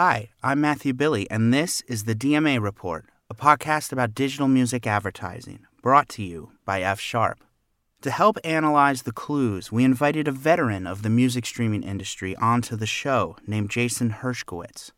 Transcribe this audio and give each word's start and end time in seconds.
Hi, 0.00 0.30
I'm 0.44 0.60
Matthew 0.60 0.92
Billy, 0.92 1.28
and 1.28 1.52
this 1.52 1.80
is 1.88 2.04
the 2.04 2.14
DMA 2.14 2.62
Report, 2.62 3.06
a 3.28 3.34
podcast 3.34 3.90
about 3.90 4.14
digital 4.14 4.46
music 4.46 4.86
advertising, 4.86 5.66
brought 5.82 6.08
to 6.10 6.22
you 6.22 6.52
by 6.64 6.82
F 6.82 7.00
Sharp. 7.00 7.40
To 8.02 8.12
help 8.12 8.38
analyze 8.44 9.02
the 9.02 9.10
clues, 9.10 9.72
we 9.72 9.82
invited 9.82 10.28
a 10.28 10.30
veteran 10.30 10.86
of 10.86 11.02
the 11.02 11.10
music 11.10 11.44
streaming 11.46 11.82
industry 11.82 12.36
onto 12.36 12.76
the 12.76 12.86
show 12.86 13.38
named 13.44 13.70
Jason 13.70 14.10
Herskowitz. 14.10 14.92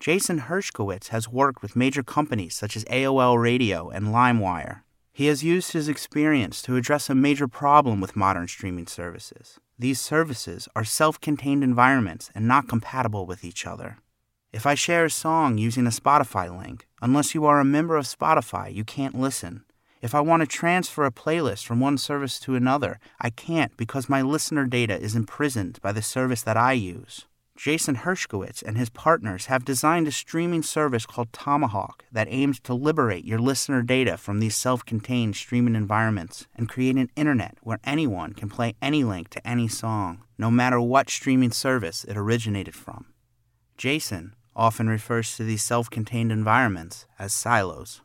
Jason 0.00 0.40
Herskowitz 0.40 1.08
has 1.08 1.28
worked 1.28 1.60
with 1.60 1.76
major 1.76 2.02
companies 2.02 2.54
such 2.54 2.78
as 2.78 2.84
AOL 2.86 3.38
Radio 3.38 3.90
and 3.90 4.06
LimeWire. 4.06 4.80
He 5.12 5.26
has 5.26 5.44
used 5.44 5.72
his 5.72 5.86
experience 5.86 6.62
to 6.62 6.76
address 6.76 7.10
a 7.10 7.14
major 7.14 7.46
problem 7.46 8.00
with 8.00 8.16
modern 8.16 8.48
streaming 8.48 8.86
services. 8.86 9.60
These 9.78 10.00
services 10.00 10.66
are 10.74 10.82
self 10.82 11.20
contained 11.20 11.62
environments 11.62 12.30
and 12.34 12.48
not 12.48 12.70
compatible 12.70 13.26
with 13.26 13.44
each 13.44 13.66
other. 13.66 13.98
If 14.52 14.64
I 14.64 14.74
share 14.74 15.04
a 15.04 15.10
song 15.10 15.58
using 15.58 15.86
a 15.86 15.90
Spotify 15.90 16.48
link, 16.56 16.86
unless 17.02 17.34
you 17.34 17.44
are 17.44 17.60
a 17.60 17.64
member 17.64 17.96
of 17.96 18.06
Spotify, 18.06 18.72
you 18.72 18.84
can't 18.84 19.18
listen. 19.18 19.64
If 20.00 20.14
I 20.14 20.20
want 20.20 20.40
to 20.40 20.46
transfer 20.46 21.04
a 21.04 21.10
playlist 21.10 21.66
from 21.66 21.80
one 21.80 21.98
service 21.98 22.38
to 22.40 22.54
another, 22.54 23.00
I 23.20 23.30
can't 23.30 23.76
because 23.76 24.08
my 24.08 24.22
listener 24.22 24.64
data 24.64 24.98
is 24.98 25.16
imprisoned 25.16 25.80
by 25.82 25.92
the 25.92 26.00
service 26.00 26.42
that 26.42 26.56
I 26.56 26.72
use. 26.72 27.26
Jason 27.56 27.96
Herskowitz 27.96 28.62
and 28.62 28.76
his 28.76 28.90
partners 28.90 29.46
have 29.46 29.64
designed 29.64 30.06
a 30.06 30.12
streaming 30.12 30.62
service 30.62 31.06
called 31.06 31.32
Tomahawk 31.32 32.04
that 32.12 32.28
aims 32.30 32.60
to 32.60 32.74
liberate 32.74 33.24
your 33.24 33.38
listener 33.38 33.82
data 33.82 34.16
from 34.16 34.38
these 34.38 34.54
self 34.54 34.84
contained 34.84 35.36
streaming 35.36 35.74
environments 35.74 36.46
and 36.54 36.68
create 36.68 36.96
an 36.96 37.10
internet 37.16 37.56
where 37.62 37.80
anyone 37.84 38.34
can 38.34 38.48
play 38.48 38.74
any 38.80 39.04
link 39.04 39.30
to 39.30 39.46
any 39.46 39.68
song, 39.68 40.22
no 40.38 40.50
matter 40.50 40.80
what 40.80 41.10
streaming 41.10 41.50
service 41.50 42.04
it 42.04 42.16
originated 42.16 42.74
from. 42.74 43.06
Jason 43.76 44.34
often 44.54 44.88
refers 44.88 45.36
to 45.36 45.44
these 45.44 45.62
self 45.62 45.90
contained 45.90 46.32
environments 46.32 47.06
as 47.18 47.32
silos. 47.32 48.00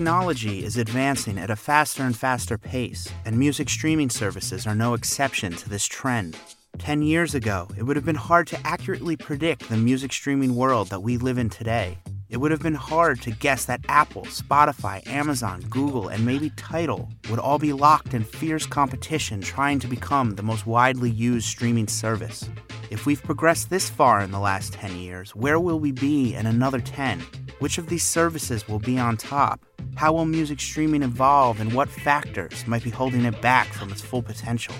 Technology 0.00 0.64
is 0.64 0.78
advancing 0.78 1.36
at 1.36 1.50
a 1.50 1.56
faster 1.56 2.04
and 2.04 2.16
faster 2.16 2.56
pace, 2.56 3.06
and 3.26 3.38
music 3.38 3.68
streaming 3.68 4.08
services 4.08 4.66
are 4.66 4.74
no 4.74 4.94
exception 4.94 5.52
to 5.52 5.68
this 5.68 5.84
trend. 5.84 6.38
Ten 6.78 7.02
years 7.02 7.34
ago, 7.34 7.68
it 7.76 7.82
would 7.82 7.96
have 7.96 8.06
been 8.06 8.14
hard 8.14 8.46
to 8.46 8.66
accurately 8.66 9.14
predict 9.14 9.68
the 9.68 9.76
music 9.76 10.10
streaming 10.14 10.56
world 10.56 10.88
that 10.88 11.02
we 11.02 11.18
live 11.18 11.36
in 11.36 11.50
today. 11.50 11.98
It 12.30 12.38
would 12.38 12.50
have 12.50 12.62
been 12.62 12.72
hard 12.72 13.20
to 13.20 13.30
guess 13.30 13.66
that 13.66 13.84
Apple, 13.90 14.22
Spotify, 14.22 15.06
Amazon, 15.06 15.60
Google, 15.68 16.08
and 16.08 16.24
maybe 16.24 16.48
Tidal 16.56 17.10
would 17.28 17.38
all 17.38 17.58
be 17.58 17.74
locked 17.74 18.14
in 18.14 18.24
fierce 18.24 18.64
competition 18.64 19.42
trying 19.42 19.80
to 19.80 19.86
become 19.86 20.34
the 20.34 20.42
most 20.42 20.64
widely 20.64 21.10
used 21.10 21.46
streaming 21.46 21.88
service. 21.88 22.48
If 22.88 23.04
we've 23.04 23.22
progressed 23.22 23.68
this 23.68 23.90
far 23.90 24.22
in 24.22 24.30
the 24.30 24.40
last 24.40 24.72
10 24.72 24.96
years, 24.96 25.36
where 25.36 25.60
will 25.60 25.78
we 25.78 25.92
be 25.92 26.34
in 26.34 26.46
another 26.46 26.80
10? 26.80 27.20
Which 27.58 27.76
of 27.76 27.88
these 27.88 28.04
services 28.04 28.66
will 28.66 28.78
be 28.78 28.98
on 28.98 29.18
top? 29.18 29.60
How 29.96 30.12
will 30.12 30.24
music 30.24 30.60
streaming 30.60 31.02
evolve, 31.02 31.60
and 31.60 31.72
what 31.72 31.88
factors 31.88 32.66
might 32.66 32.82
be 32.82 32.90
holding 32.90 33.24
it 33.24 33.40
back 33.40 33.66
from 33.68 33.92
its 33.92 34.00
full 34.00 34.22
potential? 34.22 34.74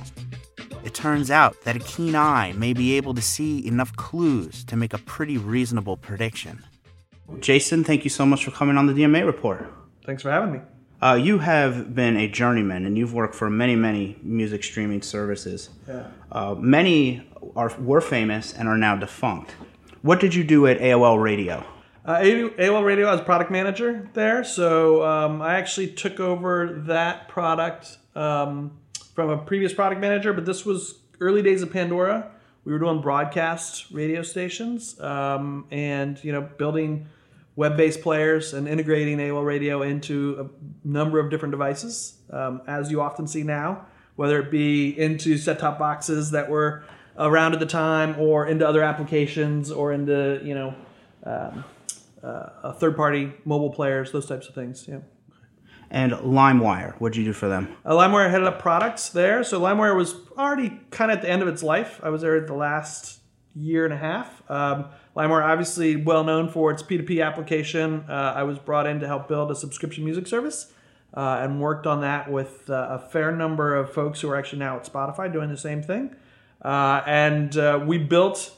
It 0.85 0.95
turns 0.95 1.31
out 1.31 1.61
that 1.65 1.77
a 1.77 1.81
keen 1.81 2.17
eye 2.17 2.53
may 2.57 2.73
be 2.73 2.97
able 2.97 3.15
to 3.15 3.23
see 3.23 3.67
enough 3.67 3.95
clues 3.97 4.65
to 4.65 4.77
make 4.77 4.95
a 4.95 4.99
pretty 4.99 5.37
reasonable 5.37 5.97
prediction. 5.97 6.65
Jason, 7.39 7.85
thank 7.85 8.05
you 8.05 8.11
so 8.11 8.25
much 8.25 8.45
for 8.45 8.51
coming 8.51 8.77
on 8.77 8.87
the 8.87 8.93
DMA 8.93 9.25
report. 9.25 9.73
Thanks 10.05 10.23
for 10.23 10.31
having 10.31 10.53
me. 10.53 10.61
Uh, 11.03 11.15
you 11.15 11.39
have 11.39 11.95
been 11.95 12.17
a 12.17 12.29
journeyman 12.29 12.85
and 12.85 12.99
you've 12.99 13.15
worked 13.15 13.35
for 13.35 13.49
many, 13.49 13.75
many 13.75 14.19
music 14.23 14.63
streaming 14.63 15.01
services. 15.01 15.71
Yeah. 15.89 16.09
Uh, 16.31 16.55
many 16.59 17.27
are, 17.57 17.73
were 17.79 18.01
famous 18.01 18.53
and 18.53 18.69
are 18.69 18.77
now 18.77 18.97
defunct. 18.97 19.53
What 20.03 20.21
did 20.21 20.35
you 20.35 20.45
do 20.45 20.67
at 20.67 20.79
AOL 20.79 21.23
Radio? 21.23 21.65
Uh, 22.11 22.21
AOL 22.23 22.85
Radio, 22.85 23.07
I 23.07 23.13
was 23.13 23.21
product 23.21 23.53
manager 23.53 24.11
there, 24.15 24.43
so 24.43 25.05
um, 25.05 25.41
I 25.41 25.55
actually 25.55 25.87
took 25.87 26.19
over 26.19 26.83
that 26.89 27.29
product 27.29 27.99
um, 28.17 28.73
from 29.15 29.31
a 29.31 29.39
previous 29.39 29.73
product 29.73 30.01
manager. 30.01 30.33
But 30.33 30.45
this 30.45 30.67
was 30.67 30.99
early 31.21 31.41
days 31.41 31.63
of 31.63 31.73
Pandora. 31.73 32.33
We 32.65 32.73
were 32.73 32.81
doing 32.81 33.01
broadcast 33.01 33.93
radio 33.93 34.23
stations, 34.23 34.99
um, 35.01 35.67
and 35.71 36.19
you 36.25 36.33
know, 36.33 36.41
building 36.41 37.07
web-based 37.55 38.03
players 38.03 38.55
and 38.55 38.67
integrating 38.67 39.19
AOL 39.19 39.47
Radio 39.47 39.83
into 39.83 40.51
a 40.51 40.89
number 40.89 41.21
of 41.21 41.31
different 41.31 41.53
devices, 41.53 42.15
um, 42.33 42.61
as 42.67 42.91
you 42.91 43.01
often 43.01 43.29
see 43.29 43.45
now, 43.45 43.87
whether 44.17 44.41
it 44.41 44.51
be 44.51 44.99
into 44.99 45.39
set-top 45.39 45.79
boxes 45.79 46.33
that 46.33 46.51
were 46.51 46.83
around 47.17 47.53
at 47.53 47.61
the 47.61 47.67
time, 47.67 48.17
or 48.19 48.49
into 48.49 48.67
other 48.67 48.83
applications, 48.83 49.71
or 49.71 49.93
into 49.93 50.41
you 50.43 50.57
know. 50.57 50.75
Uh, 52.23 52.73
third 52.73 52.97
party 52.97 53.33
mobile 53.45 53.71
players, 53.71 54.13
those 54.13 54.27
types 54.27 54.49
of 54.49 54.55
things. 54.55 54.87
Yeah. 54.89 55.01
And 55.91 56.13
LimeWire, 56.13 57.01
what 57.01 57.13
did 57.13 57.19
you 57.19 57.25
do 57.25 57.33
for 57.33 57.49
them? 57.49 57.77
Uh, 57.85 57.93
LimeWire 57.93 58.31
headed 58.31 58.47
up 58.47 58.61
products 58.61 59.09
there. 59.09 59.43
So 59.43 59.61
LimeWire 59.61 59.97
was 59.97 60.15
already 60.39 60.81
kind 60.91 61.11
of 61.11 61.19
at 61.19 61.23
the 61.23 61.31
end 61.31 61.43
of 61.43 61.49
its 61.49 61.63
life. 61.63 62.01
I 62.03 62.11
was 62.11 62.23
there 62.23 62.41
the 62.41 62.55
last 62.55 63.21
year 63.57 63.85
and 63.85 63.93
a 63.93 63.97
half. 63.97 64.43
Um, 64.49 64.87
LimeWire, 65.17 65.43
obviously 65.43 65.97
well 65.97 66.23
known 66.23 66.49
for 66.49 66.71
its 66.71 66.83
P2P 66.83 67.25
application. 67.25 68.05
Uh, 68.09 68.35
I 68.37 68.45
was 68.45 68.59
brought 68.59 68.87
in 68.87 69.01
to 69.01 69.07
help 69.09 69.27
build 69.27 69.51
a 69.51 69.57
subscription 69.57 70.05
music 70.05 70.29
service 70.29 70.73
uh, 71.15 71.41
and 71.41 71.61
worked 71.61 71.87
on 71.87 72.03
that 72.03 72.31
with 72.31 72.71
uh, 72.71 72.87
a 72.91 72.99
fair 72.99 73.33
number 73.33 73.75
of 73.75 73.93
folks 73.93 74.21
who 74.21 74.31
are 74.31 74.37
actually 74.37 74.61
now 74.61 74.77
at 74.77 74.85
Spotify 74.85 75.33
doing 75.33 75.49
the 75.49 75.57
same 75.57 75.83
thing. 75.83 76.15
Uh, 76.63 77.03
and 77.07 77.57
uh, 77.57 77.83
we 77.85 77.99
built 77.99 78.55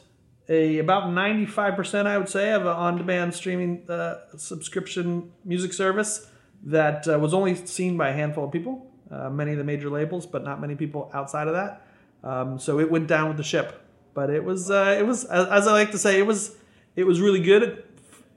a 0.48 0.78
about 0.78 1.04
95% 1.04 2.06
I 2.06 2.18
would 2.18 2.28
say 2.28 2.52
of 2.52 2.62
an 2.62 2.68
on-demand 2.68 3.34
streaming 3.34 3.88
uh, 3.88 4.16
subscription 4.36 5.32
music 5.44 5.72
service 5.72 6.28
that 6.64 7.06
uh, 7.08 7.18
was 7.18 7.34
only 7.34 7.54
seen 7.54 7.96
by 7.96 8.10
a 8.10 8.12
handful 8.12 8.44
of 8.44 8.52
people, 8.52 8.86
uh, 9.10 9.30
many 9.30 9.52
of 9.52 9.58
the 9.58 9.64
major 9.64 9.90
labels, 9.90 10.26
but 10.26 10.44
not 10.44 10.60
many 10.60 10.74
people 10.74 11.10
outside 11.12 11.48
of 11.48 11.54
that. 11.54 11.86
Um, 12.24 12.58
so 12.58 12.78
it 12.78 12.90
went 12.90 13.08
down 13.08 13.28
with 13.28 13.36
the 13.36 13.42
ship, 13.42 13.82
but 14.14 14.30
it 14.30 14.44
was 14.44 14.70
uh, 14.70 14.96
it 14.98 15.06
was 15.06 15.24
as 15.24 15.66
I 15.66 15.72
like 15.72 15.90
to 15.92 15.98
say 15.98 16.18
it 16.18 16.26
was 16.26 16.54
it 16.96 17.04
was 17.04 17.20
really 17.20 17.40
good 17.40 17.84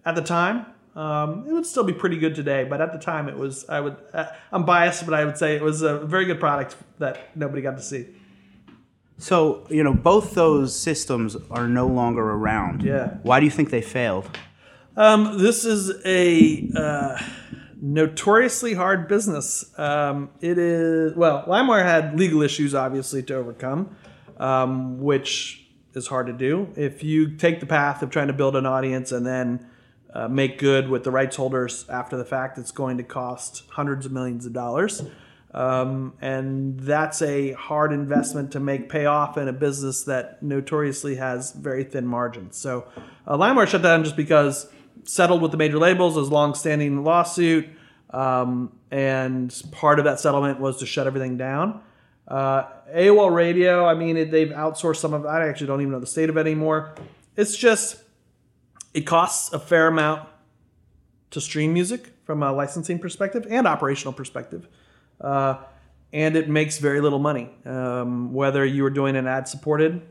at 0.05 0.15
the 0.15 0.21
time. 0.21 0.65
Um, 0.95 1.45
it 1.47 1.51
would 1.51 1.65
still 1.65 1.83
be 1.83 1.94
pretty 1.94 2.17
good 2.17 2.35
today, 2.35 2.63
but 2.63 2.79
at 2.79 2.94
the 2.94 2.99
time 2.99 3.27
it 3.27 3.38
was 3.38 3.67
I 3.69 3.79
would 3.79 3.97
uh, 4.13 4.27
I'm 4.51 4.65
biased, 4.65 5.05
but 5.05 5.13
I 5.13 5.25
would 5.25 5.38
say 5.38 5.55
it 5.55 5.61
was 5.61 5.81
a 5.81 5.99
very 5.99 6.25
good 6.25 6.39
product 6.39 6.75
that 6.99 7.35
nobody 7.35 7.61
got 7.61 7.77
to 7.77 7.83
see. 7.83 8.07
So, 9.17 9.65
you 9.69 9.83
know, 9.83 9.93
both 9.93 10.33
those 10.33 10.77
systems 10.77 11.37
are 11.49 11.67
no 11.67 11.87
longer 11.87 12.21
around. 12.21 12.83
Yeah. 12.83 13.17
Why 13.23 13.39
do 13.39 13.45
you 13.45 13.51
think 13.51 13.69
they 13.69 13.81
failed? 13.81 14.29
Um, 14.97 15.39
this 15.39 15.65
is 15.65 15.91
a 16.05 16.69
uh, 16.75 17.17
notoriously 17.81 18.73
hard 18.73 19.07
business. 19.07 19.77
Um, 19.77 20.29
it 20.41 20.57
is, 20.57 21.15
well, 21.15 21.45
LimeWire 21.47 21.83
had 21.83 22.17
legal 22.17 22.41
issues, 22.41 22.75
obviously, 22.75 23.23
to 23.23 23.35
overcome, 23.35 23.95
um, 24.37 25.01
which 25.01 25.65
is 25.93 26.07
hard 26.07 26.27
to 26.27 26.33
do. 26.33 26.69
If 26.75 27.03
you 27.03 27.35
take 27.35 27.59
the 27.61 27.65
path 27.65 28.01
of 28.01 28.09
trying 28.09 28.27
to 28.27 28.33
build 28.33 28.55
an 28.55 28.65
audience 28.65 29.11
and 29.11 29.25
then 29.25 29.67
uh, 30.13 30.27
make 30.27 30.57
good 30.59 30.89
with 30.89 31.03
the 31.03 31.11
rights 31.11 31.35
holders 31.35 31.85
after 31.89 32.17
the 32.17 32.25
fact, 32.25 32.57
it's 32.57 32.71
going 32.71 32.97
to 32.97 33.03
cost 33.03 33.63
hundreds 33.71 34.05
of 34.05 34.11
millions 34.11 34.45
of 34.45 34.53
dollars. 34.53 35.03
Um, 35.55 36.16
and 36.19 36.77
that's 36.81 37.21
a 37.21 37.53
hard 37.53 37.93
investment 37.93 38.51
to 38.51 38.59
make 38.59 38.89
pay 38.89 39.05
off 39.05 39.38
in 39.38 39.47
a 39.47 39.53
business 39.53 40.03
that 40.03 40.44
notoriously 40.44 41.15
has 41.15 41.53
very 41.53 41.85
thin 41.85 42.06
margins. 42.06 42.57
So, 42.57 42.85
uh, 43.25 43.38
LimeWire 43.38 43.65
shut 43.65 43.81
down 43.81 44.03
just 44.03 44.18
because 44.18 44.68
settled 45.06 45.41
with 45.41 45.51
the 45.51 45.57
major 45.57 45.80
labels, 45.80 46.18
as 46.18 46.30
long-standing 46.30 47.06
lawsuit, 47.06 47.69
um, 48.09 48.77
and 48.91 49.63
part 49.71 49.97
of 49.97 50.06
that 50.06 50.19
settlement 50.19 50.59
was 50.59 50.80
to 50.80 50.85
shut 50.85 51.07
everything 51.07 51.38
down. 51.38 51.81
Uh, 52.27 52.63
AOL 52.94 53.33
Radio, 53.33 53.85
I 53.85 53.94
mean, 53.94 54.18
it, 54.18 54.31
they've 54.31 54.50
outsourced 54.50 54.97
some 54.97 55.13
of. 55.13 55.25
I 55.25 55.47
actually 55.47 55.68
don't 55.68 55.80
even 55.80 55.94
know 55.94 56.01
the 56.01 56.06
state 56.06 56.30
of 56.30 56.35
it 56.35 56.41
anymore. 56.41 56.95
It's 57.38 57.56
just 57.56 58.03
it 58.94 59.01
costs 59.01 59.53
a 59.53 59.59
fair 59.59 59.88
amount 59.88 60.27
to 61.31 61.39
stream 61.39 61.71
music 61.71 62.12
from 62.25 62.44
a 62.44 62.51
licensing 62.51 63.00
perspective 63.00 63.47
and 63.50 63.65
operational 63.65 64.12
perspective 64.12 64.68
uh, 65.21 65.57
and 66.13 66.35
it 66.35 66.50
makes 66.50 66.77
very 66.77 67.01
little 67.01 67.19
money. 67.19 67.50
Um, 67.65 68.33
whether 68.33 68.65
you 68.65 68.85
are 68.85 68.89
doing 68.89 69.15
an 69.15 69.27
ad 69.27 69.47
supported 69.47 70.01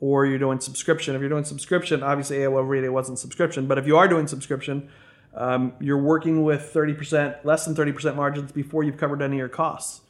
or 0.00 0.26
you're 0.26 0.38
doing 0.38 0.60
subscription. 0.60 1.14
If 1.14 1.20
you're 1.20 1.30
doing 1.30 1.44
subscription, 1.44 2.02
obviously 2.02 2.38
AOL 2.38 2.68
Radio 2.68 2.92
wasn't 2.92 3.18
subscription, 3.18 3.66
but 3.66 3.78
if 3.78 3.86
you 3.86 3.96
are 3.96 4.08
doing 4.08 4.26
subscription, 4.26 4.90
um, 5.34 5.72
you're 5.80 6.02
working 6.02 6.42
with 6.42 6.72
30%, 6.72 7.44
less 7.44 7.64
than 7.64 7.74
30% 7.74 8.14
margins 8.14 8.52
before 8.52 8.82
you've 8.82 8.98
covered 8.98 9.22
any 9.22 9.36
of 9.36 9.38
your 9.38 9.48
costs. 9.48 10.02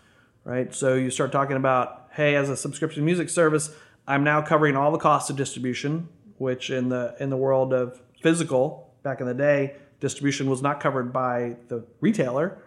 right? 0.45 0.75
So 0.75 0.95
you 0.95 1.11
start 1.11 1.33
talking 1.33 1.57
about, 1.57 2.09
hey, 2.13 2.35
as 2.35 2.49
a 2.49 2.57
subscription 2.57 3.05
music 3.05 3.31
service, 3.31 3.71
I'm 4.07 4.25
now 4.25 4.43
covering 4.43 4.77
all 4.77 4.93
the 4.93 4.99
costs 4.99 5.31
of 5.31 5.37
distribution, 5.37 6.09
which 6.37 6.71
in 6.71 6.89
the 6.91 7.15
in 7.21 7.31
the 7.31 7.37
world 7.37 7.73
of 7.73 8.03
physical 8.21 8.93
back 9.03 9.21
in 9.21 9.27
the 9.27 9.35
day, 9.35 9.77
distribution 10.01 10.51
was 10.51 10.61
not 10.61 10.81
covered 10.81 11.13
by 11.13 11.57
the 11.69 11.85
retailer. 12.01 12.59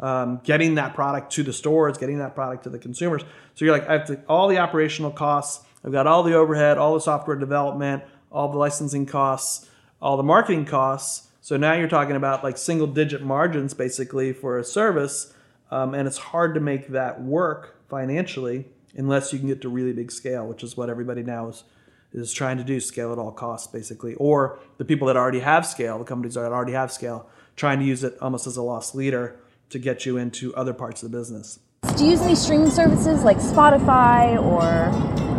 Um, 0.00 0.40
getting 0.42 0.74
that 0.74 0.94
product 0.94 1.32
to 1.32 1.42
the 1.42 1.52
stores, 1.52 1.96
getting 1.96 2.18
that 2.18 2.34
product 2.34 2.64
to 2.64 2.70
the 2.70 2.78
consumers. 2.78 3.22
So 3.54 3.64
you're 3.64 3.72
like, 3.72 3.88
I 3.88 3.92
have 3.92 4.06
to, 4.06 4.20
all 4.28 4.48
the 4.48 4.58
operational 4.58 5.10
costs. 5.10 5.64
I've 5.84 5.92
got 5.92 6.06
all 6.06 6.22
the 6.22 6.34
overhead, 6.34 6.76
all 6.76 6.94
the 6.94 7.00
software 7.00 7.36
development, 7.36 8.02
all 8.30 8.50
the 8.50 8.58
licensing 8.58 9.06
costs, 9.06 9.70
all 10.02 10.16
the 10.16 10.22
marketing 10.22 10.64
costs. 10.64 11.28
So 11.40 11.56
now 11.56 11.74
you're 11.74 11.88
talking 11.88 12.16
about 12.16 12.42
like 12.42 12.58
single 12.58 12.88
digit 12.88 13.22
margins 13.22 13.74
basically 13.74 14.32
for 14.32 14.58
a 14.58 14.64
service. 14.64 15.32
Um, 15.70 15.94
and 15.94 16.06
it's 16.06 16.18
hard 16.18 16.54
to 16.54 16.60
make 16.60 16.88
that 16.88 17.22
work 17.22 17.76
financially 17.88 18.66
unless 18.96 19.32
you 19.32 19.38
can 19.38 19.48
get 19.48 19.62
to 19.62 19.68
really 19.68 19.92
big 19.92 20.10
scale, 20.10 20.46
which 20.46 20.62
is 20.62 20.76
what 20.76 20.90
everybody 20.90 21.22
now 21.22 21.48
is 21.48 21.64
is 22.12 22.32
trying 22.32 22.56
to 22.56 22.64
do 22.64 22.80
scale 22.80 23.12
at 23.12 23.18
all 23.18 23.30
costs 23.30 23.66
basically 23.66 24.14
or 24.14 24.58
the 24.78 24.84
people 24.84 25.06
that 25.06 25.16
already 25.16 25.40
have 25.40 25.66
scale 25.66 25.98
the 25.98 26.04
companies 26.04 26.34
that 26.34 26.50
already 26.52 26.72
have 26.72 26.90
scale 26.90 27.28
trying 27.56 27.78
to 27.78 27.84
use 27.84 28.02
it 28.02 28.16
almost 28.20 28.46
as 28.46 28.56
a 28.56 28.62
loss 28.62 28.94
leader 28.94 29.36
to 29.70 29.78
get 29.78 30.06
you 30.06 30.16
into 30.16 30.54
other 30.54 30.72
parts 30.72 31.02
of 31.02 31.10
the 31.10 31.18
business 31.18 31.58
do 31.94 32.04
you 32.04 32.10
use 32.12 32.20
any 32.22 32.34
streaming 32.34 32.70
services 32.70 33.22
like 33.24 33.38
spotify 33.38 34.40
or 34.42 34.62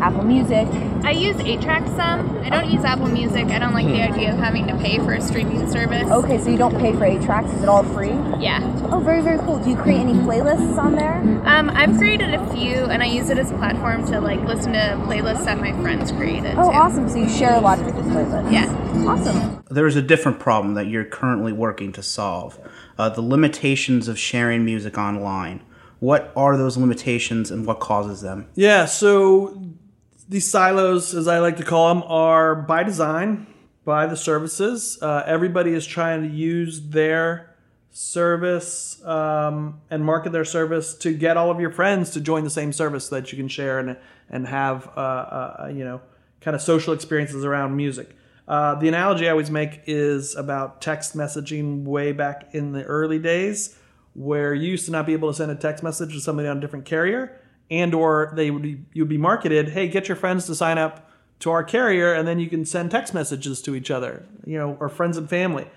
apple 0.04 0.24
music 0.24 0.68
I 1.04 1.12
use 1.12 1.38
8-Track 1.38 1.86
some. 1.96 2.38
I 2.44 2.50
don't 2.50 2.70
use 2.70 2.84
Apple 2.84 3.08
Music. 3.08 3.46
I 3.48 3.60
don't 3.60 3.74
like 3.74 3.86
the 3.86 4.02
idea 4.02 4.34
of 4.34 4.40
having 4.40 4.68
to 4.68 4.76
pay 4.78 4.98
for 4.98 5.14
a 5.14 5.22
streaming 5.22 5.70
service. 5.72 6.04
okay 6.12 6.38
so 6.38 6.50
you 6.50 6.58
don't 6.58 6.78
pay 6.80 6.92
for 6.92 7.06
eight 7.06 7.22
tracks 7.22 7.50
is 7.54 7.64
it 7.64 7.70
all 7.70 7.84
free 7.84 8.10
Yeah. 8.40 8.60
oh 8.92 9.00
very 9.00 9.22
very 9.22 9.38
cool 9.40 9.58
do 9.60 9.70
you 9.70 9.78
create 9.78 10.00
any 10.00 10.14
playlists 10.14 10.78
on 10.78 10.96
there 10.96 11.14
Um, 11.46 11.70
I've 11.70 11.96
created 11.98 12.34
a 12.34 12.46
few, 12.54 12.74
and 12.86 13.02
I 13.02 13.06
use 13.06 13.30
it 13.30 13.38
as 13.38 13.52
a 13.52 13.56
platform 13.56 14.06
to 14.08 14.20
like 14.20 14.42
listen 14.42 14.74
to 14.74 14.80
playlists 15.06 15.46
that 15.46 15.60
my 15.62 15.72
friends 15.82 16.12
created. 16.12 16.56
oh 16.58 16.72
too. 16.72 16.78
awesome 16.78 17.08
so 17.08 17.18
you 17.20 17.30
share 17.30 17.54
a 17.56 17.62
lot 17.62 17.80
of 17.80 17.86
different 17.86 18.08
playlists 18.10 18.52
Yeah. 18.52 18.66
awesome 19.08 19.64
There 19.70 19.88
is 19.88 19.96
a 19.96 20.02
different 20.02 20.40
problem 20.40 20.74
that 20.74 20.88
you're 20.88 21.06
currently 21.06 21.54
working 21.54 21.94
to 21.94 22.04
solve 22.04 22.60
uh, 22.98 23.08
the 23.08 23.22
limitations 23.22 24.08
of 24.10 24.18
sharing 24.20 24.66
music 24.66 24.98
online. 24.98 25.62
What 26.00 26.32
are 26.36 26.58
those 26.58 26.78
limitations 26.78 27.52
and 27.52 27.66
what 27.66 27.80
causes 27.80 28.22
them? 28.22 28.48
Yeah, 28.56 28.86
so 28.86 29.62
these 30.30 30.50
silos, 30.50 31.14
as 31.16 31.28
I 31.28 31.40
like 31.40 31.58
to 31.58 31.64
call 31.64 31.94
them, 31.94 32.04
are 32.08 32.56
by 32.56 32.84
design 32.84 33.48
by 33.86 34.06
the 34.06 34.18
services. 34.18 35.00
Uh, 35.02 35.24
everybody 35.26 35.74
is 35.74 35.86
trying 35.86 36.22
to 36.22 36.28
use 36.28 36.90
their 36.90 37.56
service 37.90 39.04
um, 39.06 39.82
and 39.90 40.06
market 40.06 40.32
their 40.32 40.46
service 40.46 40.94
to 40.94 41.14
get 41.14 41.36
all 41.36 41.50
of 41.50 41.60
your 41.60 41.72
friends 41.72 42.12
to 42.12 42.22
join 42.22 42.44
the 42.44 42.50
same 42.50 42.72
service 42.72 43.08
so 43.08 43.16
that 43.16 43.32
you 43.32 43.38
can 43.38 43.48
share 43.48 43.80
and 43.80 43.98
and 44.30 44.48
have 44.48 44.88
uh, 44.96 45.00
uh, 45.00 45.72
you 45.74 45.84
know 45.84 46.02
kind 46.42 46.54
of 46.54 46.62
social 46.62 46.94
experiences 46.94 47.44
around 47.44 47.76
music. 47.76 48.10
Uh, 48.48 48.76
the 48.76 48.88
analogy 48.88 49.28
I 49.28 49.32
always 49.32 49.50
make 49.50 49.82
is 49.88 50.36
about 50.36 50.82
text 50.82 51.18
messaging 51.18 51.84
way 51.84 52.12
back 52.12 52.54
in 52.54 52.72
the 52.72 52.84
early 52.84 53.20
days, 53.20 53.76
where 54.18 54.52
you 54.56 54.72
used 54.72 54.86
to 54.86 54.92
not 54.92 55.06
be 55.06 55.14
able 55.14 55.30
to 55.30 55.38
send 55.38 55.52
a 55.52 55.56
text 55.56 55.84
message 55.84 56.12
to 56.12 56.20
somebody 56.20 56.48
on 56.48 56.58
a 56.58 56.60
different 56.60 56.86
carrier, 56.86 57.40
and 57.70 57.94
or 57.94 58.34
they 58.36 58.50
would 58.50 58.64
be, 58.64 58.84
you 58.94 59.04
would 59.04 59.10
be 59.10 59.18
marketed, 59.18 59.70
hey, 59.70 59.88
get 59.88 60.08
your 60.08 60.18
friends 60.18 60.48
to 60.48 60.56
sign 60.56 60.80
up 60.80 61.12
to 61.40 61.52
our 61.52 61.64
carrier, 61.64 62.14
and 62.14 62.28
then 62.28 62.40
you 62.40 62.50
can 62.50 62.66
send 62.66 62.90
text 62.90 63.14
messages 63.14 63.62
to 63.62 63.76
each 63.76 63.92
other, 63.92 64.26
you 64.44 64.58
know, 64.58 64.76
or 64.80 64.90
friends 64.90 65.18
and 65.18 65.30
family. 65.30 65.68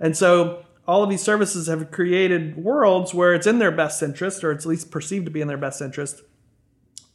And 0.00 0.16
so 0.16 0.64
all 0.88 1.02
of 1.02 1.10
these 1.10 1.20
services 1.20 1.66
have 1.66 1.90
created 1.90 2.56
worlds 2.56 3.12
where 3.12 3.34
it's 3.34 3.46
in 3.46 3.58
their 3.58 3.70
best 3.70 4.02
interest, 4.02 4.42
or 4.42 4.50
it's 4.50 4.64
at 4.64 4.70
least 4.70 4.90
perceived 4.90 5.26
to 5.26 5.30
be 5.30 5.42
in 5.42 5.48
their 5.48 5.58
best 5.58 5.82
interest, 5.82 6.22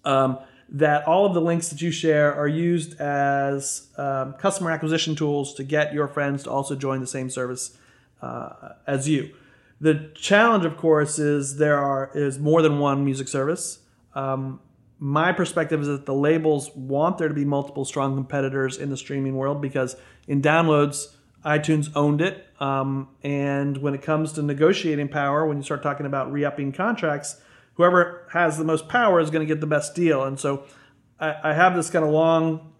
um, 0.04 0.38
that 0.70 1.08
all 1.08 1.26
of 1.26 1.34
the 1.34 1.42
links 1.42 1.70
that 1.70 1.82
you 1.82 1.90
share 1.90 2.32
are 2.32 2.48
used 2.48 3.02
as 3.02 3.88
um, 3.98 4.34
customer 4.34 4.70
acquisition 4.70 5.16
tools 5.16 5.56
to 5.56 5.64
get 5.64 5.96
your 5.96 6.08
friends 6.08 6.44
to 6.44 6.52
also 6.52 6.76
join 6.76 7.00
the 7.02 7.08
same 7.08 7.32
service 7.32 7.76
uh, 8.22 8.74
as 8.86 9.10
you. 9.10 9.34
The 9.82 10.12
challenge, 10.16 10.66
of 10.66 10.78
course, 10.78 11.20
is 11.20 11.58
there 11.58 11.78
are 11.78 12.12
is 12.14 12.40
more 12.40 12.62
than 12.62 12.80
one 12.80 13.04
music 13.04 13.28
service. 13.28 13.80
Um, 14.14 14.62
my 15.00 15.34
perspective 15.34 15.82
is 15.82 15.88
that 15.88 16.06
the 16.06 16.14
labels 16.14 16.72
want 16.76 17.18
there 17.18 17.28
to 17.28 17.34
be 17.34 17.44
multiple 17.44 17.84
strong 17.84 18.16
competitors 18.16 18.78
in 18.78 18.90
the 18.90 18.98
streaming 18.98 19.36
world 19.36 19.62
because 19.62 19.96
in 20.28 20.42
downloads, 20.42 21.16
iTunes 21.46 21.92
owned 21.96 22.22
it. 22.22 22.48
Um, 22.60 23.10
and 23.22 23.78
when 23.78 23.94
it 23.94 24.02
comes 24.02 24.32
to 24.34 24.42
negotiating 24.42 25.10
power, 25.10 25.46
when 25.46 25.58
you 25.58 25.64
start 25.64 25.84
talking 25.84 26.06
about 26.06 26.32
re 26.32 26.46
upping 26.46 26.72
contracts, 26.72 27.42
whoever 27.74 28.28
has 28.32 28.58
the 28.58 28.64
most 28.64 28.88
power 28.88 29.20
is 29.20 29.30
going 29.30 29.46
to 29.46 29.54
get 29.54 29.62
the 29.62 29.68
best 29.68 29.94
deal. 29.96 30.24
And 30.24 30.40
so 30.40 30.64
I, 31.20 31.52
I 31.52 31.54
have 31.54 31.76
this 31.76 31.90
kind 31.90 32.04
of 32.04 32.12
long, 32.12 32.74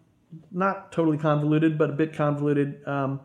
not 0.52 0.92
totally 0.92 1.18
convoluted, 1.18 1.78
but 1.78 1.90
a 1.90 1.94
bit 1.94 2.14
convoluted 2.14 2.86
um, 2.88 3.20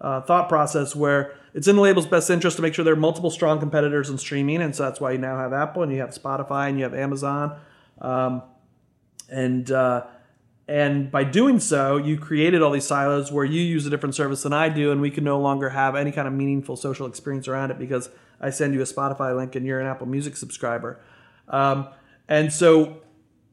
uh, 0.00 0.20
thought 0.22 0.48
process 0.48 0.94
where 0.94 1.34
it's 1.54 1.66
in 1.66 1.76
the 1.76 1.82
label's 1.82 2.06
best 2.06 2.30
interest 2.30 2.56
to 2.56 2.62
make 2.62 2.74
sure 2.74 2.84
there 2.84 2.94
are 2.94 2.96
multiple 2.96 3.30
strong 3.30 3.58
competitors 3.58 4.10
in 4.10 4.18
streaming. 4.18 4.62
And 4.62 4.74
so 4.74 4.84
that's 4.84 5.00
why 5.00 5.12
you 5.12 5.18
now 5.18 5.38
have 5.38 5.52
Apple 5.52 5.82
and 5.82 5.92
you 5.92 6.00
have 6.00 6.10
Spotify 6.10 6.68
and 6.68 6.78
you 6.78 6.84
have 6.84 6.94
Amazon. 6.94 7.58
Um, 8.00 8.42
and 9.28 9.70
uh, 9.70 10.06
and 10.68 11.10
by 11.10 11.24
doing 11.24 11.60
so, 11.60 11.96
you 11.96 12.18
created 12.18 12.60
all 12.60 12.70
these 12.70 12.86
silos 12.86 13.32
where 13.32 13.44
you 13.44 13.60
use 13.60 13.86
a 13.86 13.90
different 13.90 14.14
service 14.14 14.42
than 14.42 14.52
I 14.52 14.68
do, 14.68 14.92
and 14.92 15.00
we 15.00 15.10
can 15.10 15.24
no 15.24 15.40
longer 15.40 15.70
have 15.70 15.96
any 15.96 16.12
kind 16.12 16.28
of 16.28 16.34
meaningful 16.34 16.76
social 16.76 17.06
experience 17.06 17.48
around 17.48 17.70
it 17.70 17.78
because 17.78 18.10
I 18.38 18.50
send 18.50 18.74
you 18.74 18.82
a 18.82 18.84
Spotify 18.84 19.34
link 19.34 19.56
and 19.56 19.64
you're 19.64 19.80
an 19.80 19.86
Apple 19.86 20.06
Music 20.06 20.36
subscriber. 20.36 21.00
Um, 21.48 21.88
and 22.28 22.52
so 22.52 22.98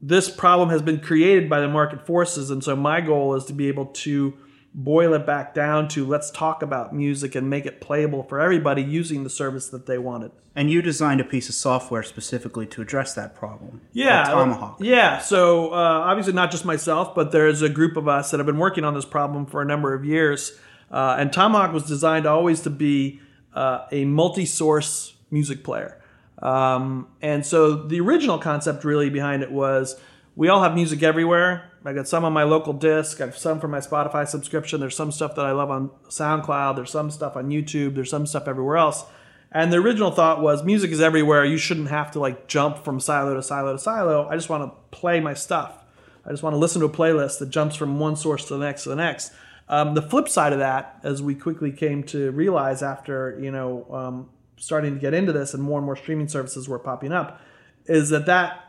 this 0.01 0.29
problem 0.29 0.69
has 0.69 0.81
been 0.81 0.99
created 0.99 1.49
by 1.49 1.61
the 1.61 1.69
market 1.69 2.05
forces, 2.05 2.51
and 2.51 2.61
so 2.61 2.75
my 2.75 2.99
goal 2.99 3.33
is 3.35 3.45
to 3.45 3.53
be 3.53 3.69
able 3.69 3.85
to 3.87 4.33
boil 4.77 5.13
it 5.13 5.25
back 5.25 5.53
down 5.53 5.87
to 5.87 6.05
let's 6.05 6.29
talk 6.29 6.61
about 6.61 6.93
music 6.93 7.33
and 7.33 7.49
make 7.49 7.65
it 7.65 7.79
playable 7.79 8.23
for 8.23 8.41
everybody 8.41 8.83
using 8.83 9.23
the 9.23 9.29
service 9.29 9.69
that 9.69 9.85
they 9.85 9.97
wanted. 9.97 10.31
And 10.53 10.69
you 10.69 10.81
designed 10.81 11.21
a 11.21 11.23
piece 11.23 11.47
of 11.47 11.55
software 11.55 12.03
specifically 12.03 12.65
to 12.67 12.81
address 12.81 13.13
that 13.13 13.35
problem. 13.35 13.81
Yeah, 13.93 14.25
Tomahawk. 14.25 14.77
Yeah, 14.81 15.19
so 15.19 15.69
uh, 15.69 15.75
obviously 15.75 16.33
not 16.33 16.51
just 16.51 16.65
myself, 16.65 17.15
but 17.15 17.31
there's 17.31 17.61
a 17.61 17.69
group 17.69 17.95
of 17.95 18.09
us 18.09 18.31
that 18.31 18.37
have 18.37 18.45
been 18.45 18.59
working 18.59 18.83
on 18.83 18.93
this 18.93 19.05
problem 19.05 19.45
for 19.45 19.61
a 19.61 19.65
number 19.65 19.93
of 19.93 20.03
years. 20.03 20.59
Uh, 20.91 21.15
and 21.17 21.31
Tomahawk 21.31 21.73
was 21.73 21.83
designed 21.83 22.25
always 22.25 22.59
to 22.61 22.69
be 22.69 23.21
uh, 23.53 23.85
a 23.93 24.03
multi-source 24.03 25.15
music 25.31 25.63
player. 25.63 26.01
Um, 26.41 27.07
and 27.21 27.45
so 27.45 27.75
the 27.75 28.01
original 28.01 28.39
concept 28.39 28.83
really 28.83 29.09
behind 29.09 29.41
it 29.41 29.51
was 29.51 29.97
we 30.35 30.49
all 30.49 30.61
have 30.61 30.75
music 30.75 31.01
everywhere. 31.01 31.71
I 31.85 31.93
got 31.93 32.07
some 32.07 32.25
on 32.25 32.33
my 32.33 32.43
local 32.43 32.73
disc. 32.73 33.21
I 33.21 33.25
have 33.25 33.37
some 33.37 33.59
from 33.59 33.71
my 33.71 33.79
Spotify 33.79 34.27
subscription. 34.27 34.79
There's 34.79 34.95
some 34.95 35.11
stuff 35.11 35.35
that 35.35 35.45
I 35.45 35.51
love 35.51 35.69
on 35.69 35.91
SoundCloud. 36.09 36.75
There's 36.75 36.91
some 36.91 37.11
stuff 37.11 37.37
on 37.37 37.49
YouTube. 37.49 37.95
There's 37.95 38.09
some 38.09 38.25
stuff 38.25 38.47
everywhere 38.47 38.77
else. 38.77 39.05
And 39.51 39.71
the 39.71 39.77
original 39.77 40.11
thought 40.11 40.41
was 40.41 40.63
music 40.63 40.91
is 40.91 40.99
everywhere. 40.99 41.45
You 41.45 41.57
shouldn't 41.57 41.89
have 41.89 42.11
to 42.11 42.19
like 42.19 42.47
jump 42.47 42.83
from 42.83 42.99
silo 42.99 43.35
to 43.35 43.43
silo 43.43 43.73
to 43.73 43.79
silo. 43.79 44.27
I 44.27 44.35
just 44.35 44.49
want 44.49 44.63
to 44.63 44.97
play 44.97 45.19
my 45.19 45.33
stuff. 45.33 45.83
I 46.25 46.31
just 46.31 46.43
want 46.43 46.55
to 46.55 46.57
listen 46.57 46.81
to 46.81 46.87
a 46.87 46.89
playlist 46.89 47.39
that 47.39 47.51
jumps 47.51 47.75
from 47.75 47.99
one 47.99 48.15
source 48.15 48.45
to 48.47 48.55
the 48.55 48.65
next 48.65 48.83
to 48.83 48.89
the 48.89 48.95
next. 48.95 49.31
Um, 49.69 49.93
the 49.93 50.01
flip 50.01 50.27
side 50.27 50.53
of 50.53 50.59
that, 50.59 50.99
as 51.03 51.21
we 51.21 51.35
quickly 51.35 51.71
came 51.71 52.03
to 52.05 52.31
realize 52.31 52.83
after 52.83 53.39
you 53.39 53.51
know 53.51 53.85
um, 53.91 54.29
starting 54.57 54.95
to 54.95 54.99
get 54.99 55.13
into 55.13 55.31
this 55.31 55.53
and 55.53 55.61
more 55.61 55.79
and 55.79 55.85
more 55.85 55.95
streaming 55.95 56.27
services 56.27 56.67
were 56.67 56.79
popping 56.79 57.11
up, 57.11 57.39
is 57.85 58.09
that 58.09 58.25
that 58.25 58.64